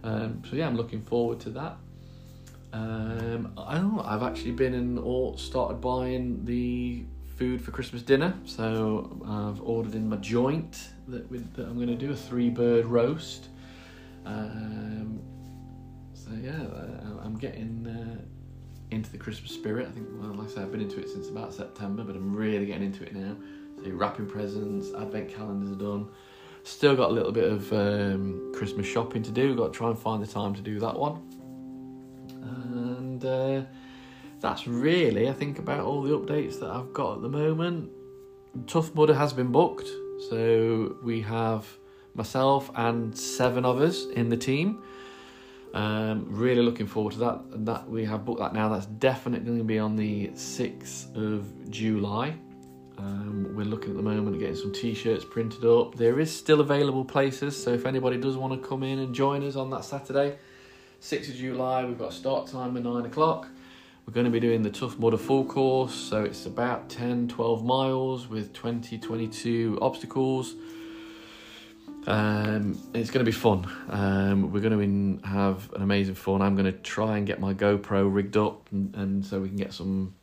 Um, 0.03 0.43
so 0.49 0.55
yeah, 0.55 0.67
I'm 0.67 0.75
looking 0.75 1.01
forward 1.01 1.39
to 1.41 1.49
that. 1.51 1.77
Um, 2.73 3.53
I 3.57 3.75
don't 3.75 3.95
know. 3.95 4.03
I've 4.03 4.23
actually 4.23 4.51
been 4.51 4.73
and 4.73 4.99
all 4.99 5.37
started 5.37 5.79
buying 5.79 6.43
the 6.45 7.05
food 7.37 7.61
for 7.61 7.71
Christmas 7.71 8.01
dinner. 8.01 8.33
So 8.45 9.21
I've 9.25 9.61
ordered 9.61 9.95
in 9.95 10.09
my 10.09 10.17
joint 10.17 10.89
that, 11.07 11.29
that 11.55 11.65
I'm 11.65 11.75
going 11.75 11.87
to 11.87 11.95
do 11.95 12.11
a 12.11 12.15
three 12.15 12.49
bird 12.49 12.85
roast. 12.85 13.49
Um, 14.25 15.21
so 16.13 16.31
yeah, 16.41 16.59
I'm 17.23 17.37
getting 17.37 17.87
uh, 17.87 18.21
into 18.91 19.11
the 19.11 19.17
Christmas 19.17 19.51
spirit. 19.51 19.87
I 19.87 19.91
think, 19.91 20.07
well, 20.13 20.33
like 20.33 20.47
I 20.47 20.51
said, 20.51 20.63
I've 20.63 20.71
been 20.71 20.81
into 20.81 20.99
it 20.99 21.09
since 21.09 21.29
about 21.29 21.53
September, 21.53 22.03
but 22.03 22.15
I'm 22.15 22.35
really 22.35 22.65
getting 22.65 22.83
into 22.83 23.03
it 23.03 23.15
now. 23.15 23.37
So 23.83 23.91
wrapping 23.91 24.27
presents, 24.27 24.93
advent 24.93 25.29
calendars 25.29 25.71
are 25.71 25.79
done. 25.79 26.09
Still 26.63 26.97
got 26.97 27.11
a 27.11 27.13
little 27.13 27.31
bit 27.31 27.49
of 27.49 27.71
um, 27.71 28.51
Christmas 28.53 28.85
shopping 28.85 29.23
to 29.23 29.31
do. 29.31 29.55
Got 29.55 29.71
to 29.71 29.77
try 29.77 29.89
and 29.89 29.97
find 29.97 30.21
the 30.21 30.27
time 30.27 30.53
to 30.55 30.61
do 30.61 30.79
that 30.79 30.97
one 30.99 31.26
uh, 33.27 33.63
that's 34.39 34.67
really 34.67 35.29
I 35.29 35.33
think 35.33 35.59
about 35.59 35.81
all 35.81 36.01
the 36.01 36.17
updates 36.17 36.59
that 36.59 36.69
I've 36.69 36.93
got 36.93 37.17
at 37.17 37.21
the 37.21 37.29
moment. 37.29 37.91
Tough 38.65 38.95
Mudder 38.95 39.13
has 39.13 39.33
been 39.33 39.51
booked, 39.51 39.87
so 40.29 40.97
we 41.03 41.21
have 41.21 41.67
myself 42.15 42.71
and 42.75 43.15
seven 43.15 43.65
us 43.65 44.05
in 44.05 44.29
the 44.29 44.37
team. 44.37 44.81
Um, 45.73 46.25
really 46.29 46.61
looking 46.61 46.87
forward 46.87 47.13
to 47.13 47.19
that. 47.19 47.65
That 47.65 47.89
we 47.89 48.05
have 48.05 48.25
booked 48.25 48.39
that 48.39 48.53
now. 48.53 48.69
That's 48.69 48.85
definitely 48.85 49.45
going 49.45 49.57
to 49.59 49.63
be 49.63 49.79
on 49.79 49.95
the 49.95 50.31
sixth 50.35 51.15
of 51.15 51.69
July. 51.69 52.35
Um, 52.97 53.53
we're 53.55 53.65
looking 53.65 53.91
at 53.91 53.97
the 53.97 54.01
moment 54.01 54.35
at 54.35 54.39
getting 54.39 54.55
some 54.55 54.73
t-shirts 54.73 55.23
printed 55.23 55.63
up. 55.65 55.95
There 55.95 56.19
is 56.19 56.35
still 56.35 56.61
available 56.61 57.05
places, 57.05 57.61
so 57.61 57.71
if 57.71 57.85
anybody 57.85 58.17
does 58.17 58.37
want 58.37 58.59
to 58.59 58.67
come 58.67 58.81
in 58.81 58.99
and 58.99 59.13
join 59.13 59.43
us 59.43 59.55
on 59.55 59.69
that 59.69 59.85
Saturday, 59.85 60.37
6th 61.01 61.29
of 61.29 61.35
July, 61.35 61.85
we've 61.85 61.97
got 61.97 62.11
a 62.11 62.15
start 62.15 62.47
time 62.47 62.75
at 62.75 62.83
9 62.83 63.05
o'clock. 63.05 63.47
We're 64.05 64.13
going 64.13 64.25
to 64.25 64.31
be 64.31 64.39
doing 64.39 64.63
the 64.63 64.69
Tough 64.69 64.97
Mudder 64.97 65.17
full 65.17 65.45
course, 65.45 65.93
so 65.93 66.23
it's 66.23 66.45
about 66.45 66.89
10 66.89 67.27
12 67.27 67.63
miles 67.63 68.27
with 68.27 68.53
20 68.53 68.97
22 68.97 69.77
obstacles. 69.81 70.55
Um, 72.07 72.79
it's 72.93 73.11
going 73.11 73.23
to 73.23 73.29
be 73.29 73.33
fun. 73.33 73.69
Um, 73.89 74.51
we're 74.51 74.61
going 74.61 75.19
to 75.21 75.27
have 75.27 75.71
an 75.73 75.81
amazing 75.81 76.15
fun. 76.15 76.41
I'm 76.41 76.55
going 76.55 76.71
to 76.71 76.79
try 76.79 77.17
and 77.17 77.27
get 77.27 77.39
my 77.41 77.53
GoPro 77.53 78.11
rigged 78.11 78.37
up, 78.37 78.67
and, 78.71 78.95
and 78.95 79.25
so 79.25 79.41
we 79.41 79.49
can 79.49 79.57
get 79.57 79.73
some 79.73 80.15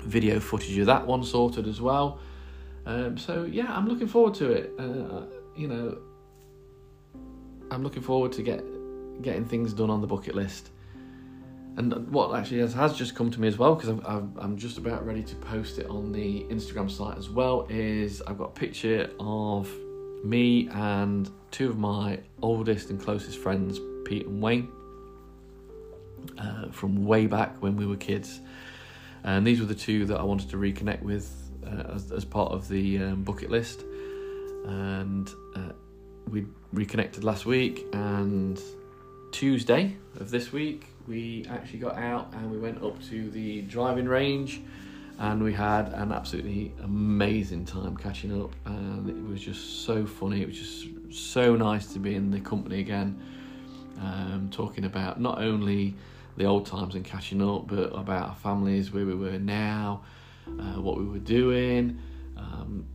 video 0.00 0.40
footage 0.40 0.76
of 0.78 0.86
that 0.86 1.06
one 1.06 1.22
sorted 1.22 1.66
as 1.66 1.80
well. 1.80 2.18
Um, 2.84 3.16
so 3.16 3.44
yeah, 3.44 3.74
I'm 3.74 3.88
looking 3.88 4.08
forward 4.08 4.34
to 4.34 4.50
it. 4.50 4.72
Uh, 4.78 5.22
you 5.56 5.68
know, 5.68 5.98
I'm 7.70 7.82
looking 7.82 8.02
forward 8.02 8.32
to 8.32 8.42
get 8.42 8.62
getting 9.22 9.44
things 9.44 9.72
done 9.72 9.90
on 9.90 10.00
the 10.00 10.06
bucket 10.06 10.34
list. 10.34 10.70
And 11.76 12.08
what 12.10 12.32
actually 12.38 12.60
has, 12.60 12.72
has 12.74 12.96
just 12.96 13.16
come 13.16 13.30
to 13.32 13.40
me 13.40 13.48
as 13.48 13.58
well, 13.58 13.74
because 13.74 13.88
I'm, 13.88 14.32
I'm 14.38 14.56
just 14.56 14.78
about 14.78 15.04
ready 15.04 15.24
to 15.24 15.34
post 15.36 15.78
it 15.78 15.86
on 15.88 16.12
the 16.12 16.44
Instagram 16.44 16.88
site 16.88 17.18
as 17.18 17.28
well, 17.28 17.66
is 17.68 18.22
I've 18.22 18.38
got 18.38 18.50
a 18.50 18.52
picture 18.52 19.10
of 19.18 19.68
me 20.24 20.68
and 20.68 21.28
two 21.50 21.68
of 21.68 21.78
my 21.78 22.20
oldest 22.42 22.90
and 22.90 23.00
closest 23.00 23.38
friends, 23.38 23.80
Pete 24.04 24.26
and 24.26 24.40
Wayne, 24.40 24.68
uh, 26.38 26.70
from 26.70 27.04
way 27.04 27.26
back 27.26 27.60
when 27.60 27.76
we 27.76 27.86
were 27.86 27.96
kids. 27.96 28.40
And 29.24 29.44
these 29.44 29.58
were 29.58 29.66
the 29.66 29.74
two 29.74 30.06
that 30.06 30.20
I 30.20 30.22
wanted 30.22 30.50
to 30.50 30.56
reconnect 30.56 31.02
with 31.02 31.34
uh, 31.66 31.94
as, 31.94 32.12
as, 32.12 32.24
part 32.24 32.52
of 32.52 32.68
the 32.68 32.98
um, 32.98 33.24
bucket 33.24 33.50
list. 33.50 33.82
And 34.66 35.28
uh, 35.56 35.72
we 36.28 36.46
reconnected 36.72 37.24
last 37.24 37.46
week, 37.46 37.86
and 37.92 38.60
Tuesday 39.34 39.96
of 40.20 40.30
this 40.30 40.52
week, 40.52 40.86
we 41.08 41.44
actually 41.50 41.80
got 41.80 41.98
out 41.98 42.32
and 42.34 42.52
we 42.52 42.56
went 42.56 42.80
up 42.84 43.02
to 43.08 43.28
the 43.30 43.62
driving 43.62 44.06
range 44.06 44.60
and 45.18 45.42
we 45.42 45.52
had 45.52 45.88
an 45.88 46.12
absolutely 46.12 46.72
amazing 46.84 47.64
time 47.64 47.96
catching 47.96 48.40
up. 48.40 48.52
And 48.64 49.10
it 49.10 49.28
was 49.28 49.40
just 49.40 49.84
so 49.84 50.06
funny. 50.06 50.40
It 50.40 50.46
was 50.46 50.56
just 50.56 50.86
so 51.12 51.56
nice 51.56 51.92
to 51.94 51.98
be 51.98 52.14
in 52.14 52.30
the 52.30 52.38
company 52.38 52.78
again 52.78 53.20
um, 54.00 54.50
talking 54.52 54.84
about 54.84 55.20
not 55.20 55.42
only 55.42 55.96
the 56.36 56.44
old 56.44 56.64
times 56.64 56.94
and 56.94 57.04
catching 57.04 57.42
up 57.42 57.66
but 57.66 57.86
about 57.86 58.28
our 58.28 58.36
families 58.36 58.92
where 58.92 59.04
we 59.04 59.16
were 59.16 59.40
now 59.40 60.04
uh, 60.46 60.80
what 60.80 60.96
we 60.96 61.04
were 61.04 61.18
doing. 61.18 61.98
Um, 62.36 62.86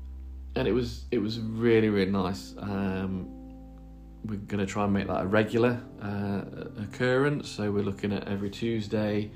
and 0.55 0.69
it 0.69 0.73
was 0.73 1.03
it 1.11 1.17
was 1.17 1.37
really 1.37 1.89
really 1.89 2.11
nice. 2.11 2.55
Um, 2.57 3.38
we're 4.25 4.37
going 4.37 4.59
to 4.59 4.65
try 4.65 4.83
and 4.83 4.93
make 4.93 5.07
that 5.07 5.21
a 5.21 5.27
regular 5.27 5.81
uh, 6.01 6.41
occurrence. 6.81 7.49
So 7.49 7.71
we're 7.71 7.83
looking 7.83 8.13
at 8.13 8.27
every 8.27 8.49
Tuesday. 8.49 9.31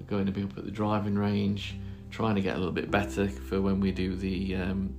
We're 0.00 0.06
going 0.06 0.26
to 0.26 0.32
be 0.32 0.42
up 0.42 0.56
at 0.56 0.64
the 0.64 0.70
driving 0.70 1.16
range, 1.16 1.76
trying 2.10 2.34
to 2.36 2.40
get 2.40 2.56
a 2.56 2.58
little 2.58 2.72
bit 2.72 2.90
better 2.90 3.28
for 3.28 3.60
when 3.60 3.80
we 3.80 3.92
do 3.92 4.16
the 4.16 4.56
um, 4.56 4.94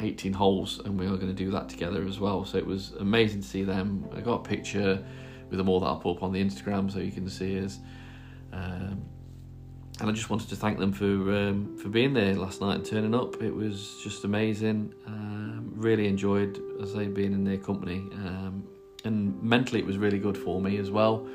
18 0.00 0.32
holes, 0.32 0.80
and 0.84 0.98
we 0.98 1.06
are 1.06 1.16
going 1.16 1.28
to 1.28 1.32
do 1.32 1.50
that 1.50 1.68
together 1.68 2.04
as 2.06 2.18
well. 2.18 2.44
So 2.44 2.58
it 2.58 2.66
was 2.66 2.92
amazing 2.98 3.42
to 3.42 3.48
see 3.48 3.64
them. 3.64 4.08
I 4.14 4.20
got 4.20 4.40
a 4.40 4.48
picture 4.48 5.04
with 5.50 5.58
them 5.58 5.68
all 5.68 5.80
that 5.80 5.86
I'll 5.86 6.00
put 6.00 6.16
up 6.16 6.22
on 6.22 6.32
the 6.32 6.42
Instagram, 6.42 6.90
so 6.92 6.98
you 6.98 7.12
can 7.12 7.28
see 7.28 7.60
us. 7.60 7.78
Um, 8.52 9.04
and 10.00 10.10
I 10.10 10.12
just 10.12 10.28
wanted 10.28 10.48
to 10.48 10.56
thank 10.56 10.78
them 10.78 10.92
for 10.92 11.04
um, 11.04 11.76
for 11.78 11.88
being 11.88 12.14
there 12.14 12.34
last 12.34 12.60
night 12.60 12.76
and 12.76 12.84
turning 12.84 13.14
up. 13.14 13.40
It 13.40 13.54
was 13.54 14.00
just 14.02 14.24
amazing. 14.24 14.92
Um, 15.06 15.53
really 15.74 16.06
enjoyed, 16.06 16.60
as 16.80 16.94
I 16.94 16.98
say, 16.98 17.06
being 17.08 17.32
in 17.32 17.44
their 17.44 17.58
company, 17.58 18.08
um, 18.12 18.66
and 19.04 19.42
mentally 19.42 19.80
it 19.80 19.86
was 19.86 19.98
really 19.98 20.18
good 20.18 20.36
for 20.36 20.60
me 20.60 20.78
as 20.78 20.90
well, 20.90 21.28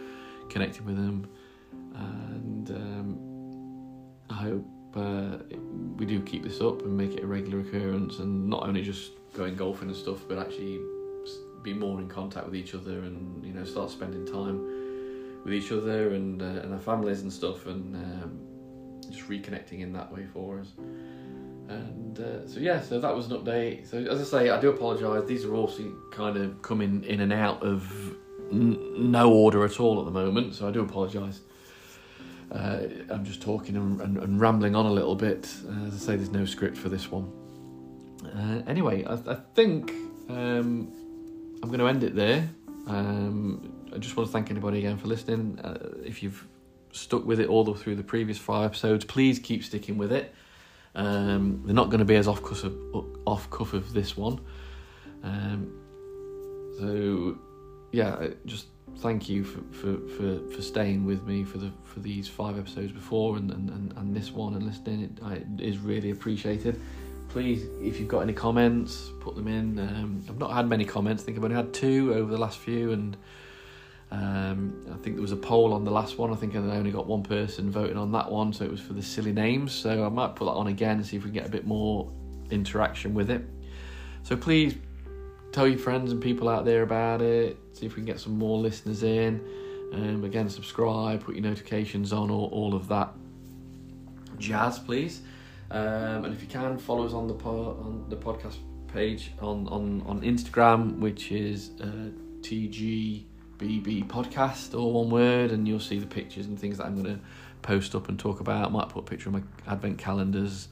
connecting 0.49 0.85
with 0.85 0.95
them. 0.95 1.27
And 1.93 2.69
um, 2.71 4.05
I 4.29 4.33
hope 4.35 4.65
uh, 4.95 5.37
we 5.97 6.05
do 6.05 6.21
keep 6.21 6.43
this 6.43 6.61
up 6.61 6.81
and 6.81 6.95
make 6.95 7.13
it 7.13 7.23
a 7.23 7.27
regular 7.27 7.59
occurrence, 7.59 8.19
and 8.19 8.49
not 8.49 8.63
only 8.63 8.81
just 8.81 9.11
going 9.33 9.55
golfing 9.55 9.89
and 9.89 9.97
stuff, 9.97 10.19
but 10.27 10.39
actually 10.39 10.79
be 11.63 11.73
more 11.73 11.99
in 11.99 12.07
contact 12.07 12.45
with 12.45 12.55
each 12.55 12.73
other 12.73 12.99
and 12.99 13.43
you 13.45 13.53
know 13.53 13.65
start 13.65 13.91
spending 13.91 14.25
time 14.25 14.63
with 15.43 15.53
each 15.53 15.71
other 15.71 16.13
and 16.13 16.41
uh, 16.41 16.45
and 16.45 16.73
our 16.73 16.79
families 16.79 17.21
and 17.21 17.31
stuff 17.31 17.65
and 17.65 17.95
um, 17.95 18.39
just 19.09 19.27
reconnecting 19.27 19.81
in 19.81 19.93
that 19.93 20.11
way 20.11 20.25
for 20.25 20.59
us. 20.59 20.69
And 21.69 22.19
uh, 22.19 22.47
so 22.47 22.59
yeah, 22.59 22.81
so 22.81 22.99
that 22.99 23.15
was 23.15 23.29
an 23.31 23.37
update. 23.37 23.87
So 23.87 23.99
as 23.99 24.19
I 24.19 24.23
say, 24.23 24.49
I 24.49 24.59
do 24.59 24.69
apologise. 24.69 25.27
These 25.27 25.45
are 25.45 25.53
all 25.53 25.71
kind 26.11 26.35
of 26.35 26.61
coming 26.63 27.03
in 27.03 27.21
and 27.21 27.31
out 27.31 27.61
of 27.61 27.91
n- 28.51 29.11
no 29.11 29.31
order 29.31 29.63
at 29.63 29.79
all 29.79 29.99
at 29.99 30.05
the 30.05 30.11
moment. 30.11 30.55
So 30.55 30.67
I 30.67 30.71
do 30.71 30.81
apologise. 30.81 31.41
Uh, 32.51 32.79
I'm 33.11 33.23
just 33.23 33.43
talking 33.43 33.75
and, 33.75 34.01
and, 34.01 34.17
and, 34.17 34.41
rambling 34.41 34.75
on 34.75 34.87
a 34.87 34.91
little 34.91 35.13
bit. 35.13 35.47
Uh, 35.67 35.85
as 35.85 35.93
I 35.93 35.97
say, 35.97 36.15
there's 36.15 36.31
no 36.31 36.45
script 36.45 36.75
for 36.75 36.89
this 36.89 37.11
one. 37.11 37.31
Uh, 38.25 38.63
anyway, 38.67 39.05
I, 39.05 39.13
I 39.13 39.35
think 39.53 39.91
um, 40.29 40.91
I'm 41.61 41.69
going 41.69 41.77
to 41.77 41.87
end 41.87 42.03
it 42.03 42.15
there. 42.15 42.49
Um, 42.87 43.71
I 43.93 43.99
just 43.99 44.17
want 44.17 44.27
to 44.27 44.33
thank 44.33 44.49
anybody 44.49 44.79
again 44.79 44.97
for 44.97 45.05
listening. 45.05 45.59
Uh, 45.59 45.89
if 46.03 46.23
you've 46.23 46.43
stuck 46.91 47.23
with 47.25 47.39
it 47.39 47.47
all 47.47 47.63
the, 47.63 47.75
through 47.75 47.95
the 47.95 48.03
previous 48.03 48.39
five 48.39 48.65
episodes. 48.65 49.05
Please 49.05 49.37
keep 49.37 49.63
sticking 49.63 49.99
with 49.99 50.11
it. 50.11 50.33
Um, 50.99 51.61
they're 51.63 51.73
not 51.73 51.89
going 51.89 51.99
to 51.99 52.05
be 52.05 52.17
as 52.17 52.27
off 52.27 52.43
cuff 52.43 52.65
of, 52.65 52.75
off 53.25 53.49
cuff 53.49 53.73
of 53.73 53.93
this 53.93 54.17
one. 54.17 54.41
Um, 55.23 55.71
so 56.77 57.37
yeah, 57.93 58.27
just 58.45 58.67
thank 58.97 59.29
you 59.29 59.45
for, 59.45 59.61
for, 59.71 59.97
for, 60.17 60.49
for 60.53 60.61
staying 60.61 61.05
with 61.05 61.23
me 61.23 61.45
for 61.45 61.57
the 61.57 61.71
for 61.85 62.01
these 62.01 62.27
five 62.27 62.59
episodes 62.59 62.91
before 62.91 63.37
and, 63.37 63.49
and, 63.49 63.93
and 63.95 64.13
this 64.13 64.31
one 64.31 64.55
and 64.55 64.63
listening. 64.63 65.03
It, 65.03 65.23
I, 65.23 65.33
it 65.35 65.61
is 65.61 65.77
really 65.77 66.11
appreciated. 66.11 66.79
Please, 67.29 67.63
if 67.81 67.97
you've 67.97 68.09
got 68.09 68.19
any 68.19 68.33
comments, 68.33 69.11
put 69.21 69.35
them 69.35 69.47
in. 69.47 69.79
Um, 69.79 70.25
I've 70.27 70.37
not 70.37 70.51
had 70.51 70.67
many 70.67 70.83
comments. 70.83 71.23
I 71.23 71.27
think 71.27 71.37
I've 71.37 71.43
only 71.45 71.55
had 71.55 71.73
two 71.73 72.13
over 72.13 72.29
the 72.29 72.37
last 72.37 72.57
few, 72.57 72.91
and 72.91 73.15
um, 74.11 74.85
I 74.91 74.97
think 74.97 75.15
there 75.15 75.21
was 75.21 75.31
a 75.31 75.37
poll 75.37 75.73
on 75.73 75.85
the 75.85 75.91
last 75.91 76.17
one. 76.17 76.31
I 76.31 76.35
think 76.35 76.55
I 76.55 76.59
only 76.59 76.91
got 76.91 77.05
one 77.05 77.21
person 77.21 77.69
voting 77.69 77.97
on 77.97 78.11
that 78.13 78.29
one, 78.31 78.51
so 78.53 78.65
it 78.65 78.71
was 78.71 78.81
for 78.81 78.93
the 78.93 79.03
silly 79.03 79.31
names. 79.31 79.71
So 79.71 80.03
I 80.03 80.09
might 80.09 80.35
put 80.35 80.45
that 80.45 80.51
on 80.51 80.67
again 80.67 80.97
and 80.97 81.05
see 81.05 81.17
if 81.17 81.23
we 81.23 81.29
can 81.29 81.39
get 81.39 81.47
a 81.47 81.51
bit 81.51 81.67
more 81.67 82.11
interaction 82.49 83.13
with 83.13 83.29
it. 83.29 83.43
So 84.23 84.35
please 84.35 84.75
tell 85.51 85.67
your 85.67 85.77
friends 85.77 86.11
and 86.11 86.21
people 86.21 86.49
out 86.49 86.65
there 86.65 86.81
about 86.81 87.21
it. 87.21 87.57
See 87.73 87.85
if 87.85 87.93
we 87.95 87.97
can 87.97 88.05
get 88.05 88.19
some 88.19 88.37
more 88.37 88.57
listeners 88.57 89.03
in. 89.03 89.41
Um, 89.93 90.23
again, 90.23 90.49
subscribe, 90.49 91.23
put 91.23 91.35
your 91.35 91.43
notifications 91.43 92.11
on, 92.11 92.31
all, 92.31 92.49
all 92.51 92.75
of 92.75 92.87
that 92.87 93.11
jazz, 94.39 94.79
please. 94.79 95.21
Um, 95.71 96.25
and 96.25 96.33
if 96.33 96.41
you 96.41 96.47
can, 96.47 96.77
follow 96.79 97.05
us 97.05 97.13
on 97.13 97.27
the 97.27 97.33
po- 97.33 97.77
on 97.83 98.05
the 98.09 98.15
podcast 98.15 98.57
page 98.87 99.31
on 99.39 99.67
on 99.67 100.01
on 100.07 100.21
Instagram, 100.21 100.97
which 100.97 101.31
is 101.31 101.71
uh, 101.81 102.09
TG 102.41 103.25
BB 103.59 104.07
podcast, 104.07 104.73
all 104.73 104.93
one 104.93 105.09
word, 105.09 105.51
and 105.51 105.67
you'll 105.67 105.79
see 105.79 105.99
the 105.99 106.07
pictures 106.07 106.47
and 106.47 106.57
things 106.57 106.77
that 106.77 106.85
I'm 106.85 107.01
going 107.01 107.17
to 107.17 107.21
post 107.61 107.93
up 107.93 108.07
and 108.07 108.17
talk 108.17 108.39
about. 108.39 108.67
I 108.67 108.69
might 108.69 108.89
put 108.89 109.01
a 109.01 109.03
picture 109.03 109.29
of 109.29 109.33
my 109.33 109.43
advent 109.67 109.97
calendars, 109.97 110.69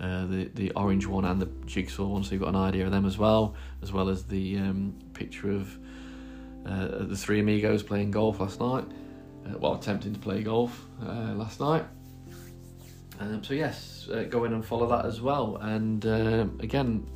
uh, 0.00 0.26
the 0.26 0.44
the 0.54 0.70
orange 0.72 1.06
one 1.06 1.24
and 1.24 1.42
the 1.42 1.50
jigsaw 1.66 2.06
one, 2.06 2.22
so 2.22 2.32
you've 2.32 2.40
got 2.40 2.50
an 2.50 2.56
idea 2.56 2.86
of 2.86 2.92
them 2.92 3.04
as 3.04 3.18
well, 3.18 3.54
as 3.82 3.92
well 3.92 4.08
as 4.08 4.24
the 4.24 4.56
um, 4.58 4.94
picture 5.14 5.50
of 5.50 5.76
uh, 6.64 7.04
the 7.04 7.16
three 7.16 7.40
amigos 7.40 7.82
playing 7.82 8.12
golf 8.12 8.40
last 8.40 8.60
night. 8.60 8.84
Uh, 9.44 9.58
well, 9.58 9.74
attempting 9.74 10.12
to 10.12 10.20
play 10.20 10.42
golf 10.42 10.86
uh, 11.04 11.34
last 11.34 11.58
night. 11.58 11.84
Um, 13.18 13.42
so 13.42 13.54
yes, 13.54 14.08
uh, 14.12 14.22
go 14.22 14.44
in 14.44 14.52
and 14.52 14.64
follow 14.64 14.86
that 14.86 15.04
as 15.04 15.20
well. 15.20 15.56
And 15.56 16.06
um, 16.06 16.60
again, 16.60 17.06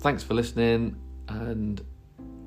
thanks 0.00 0.22
for 0.22 0.34
listening 0.34 0.96
and 1.28 1.80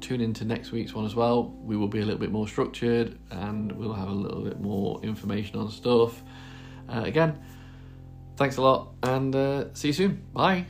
tune 0.05 0.21
into 0.21 0.45
next 0.45 0.71
week's 0.71 0.93
one 0.93 1.05
as 1.05 1.15
well. 1.15 1.49
We 1.63 1.75
will 1.75 1.87
be 1.87 1.99
a 1.99 2.05
little 2.05 2.19
bit 2.19 2.31
more 2.31 2.47
structured 2.47 3.17
and 3.31 3.71
we'll 3.71 3.93
have 3.93 4.07
a 4.07 4.13
little 4.13 4.41
bit 4.41 4.59
more 4.61 5.01
information 5.03 5.57
on 5.57 5.71
stuff. 5.71 6.21
Uh, 6.87 7.01
again, 7.05 7.39
thanks 8.37 8.57
a 8.57 8.61
lot 8.61 8.93
and 9.01 9.35
uh, 9.35 9.73
see 9.73 9.89
you 9.89 9.93
soon. 9.93 10.23
Bye. 10.31 10.65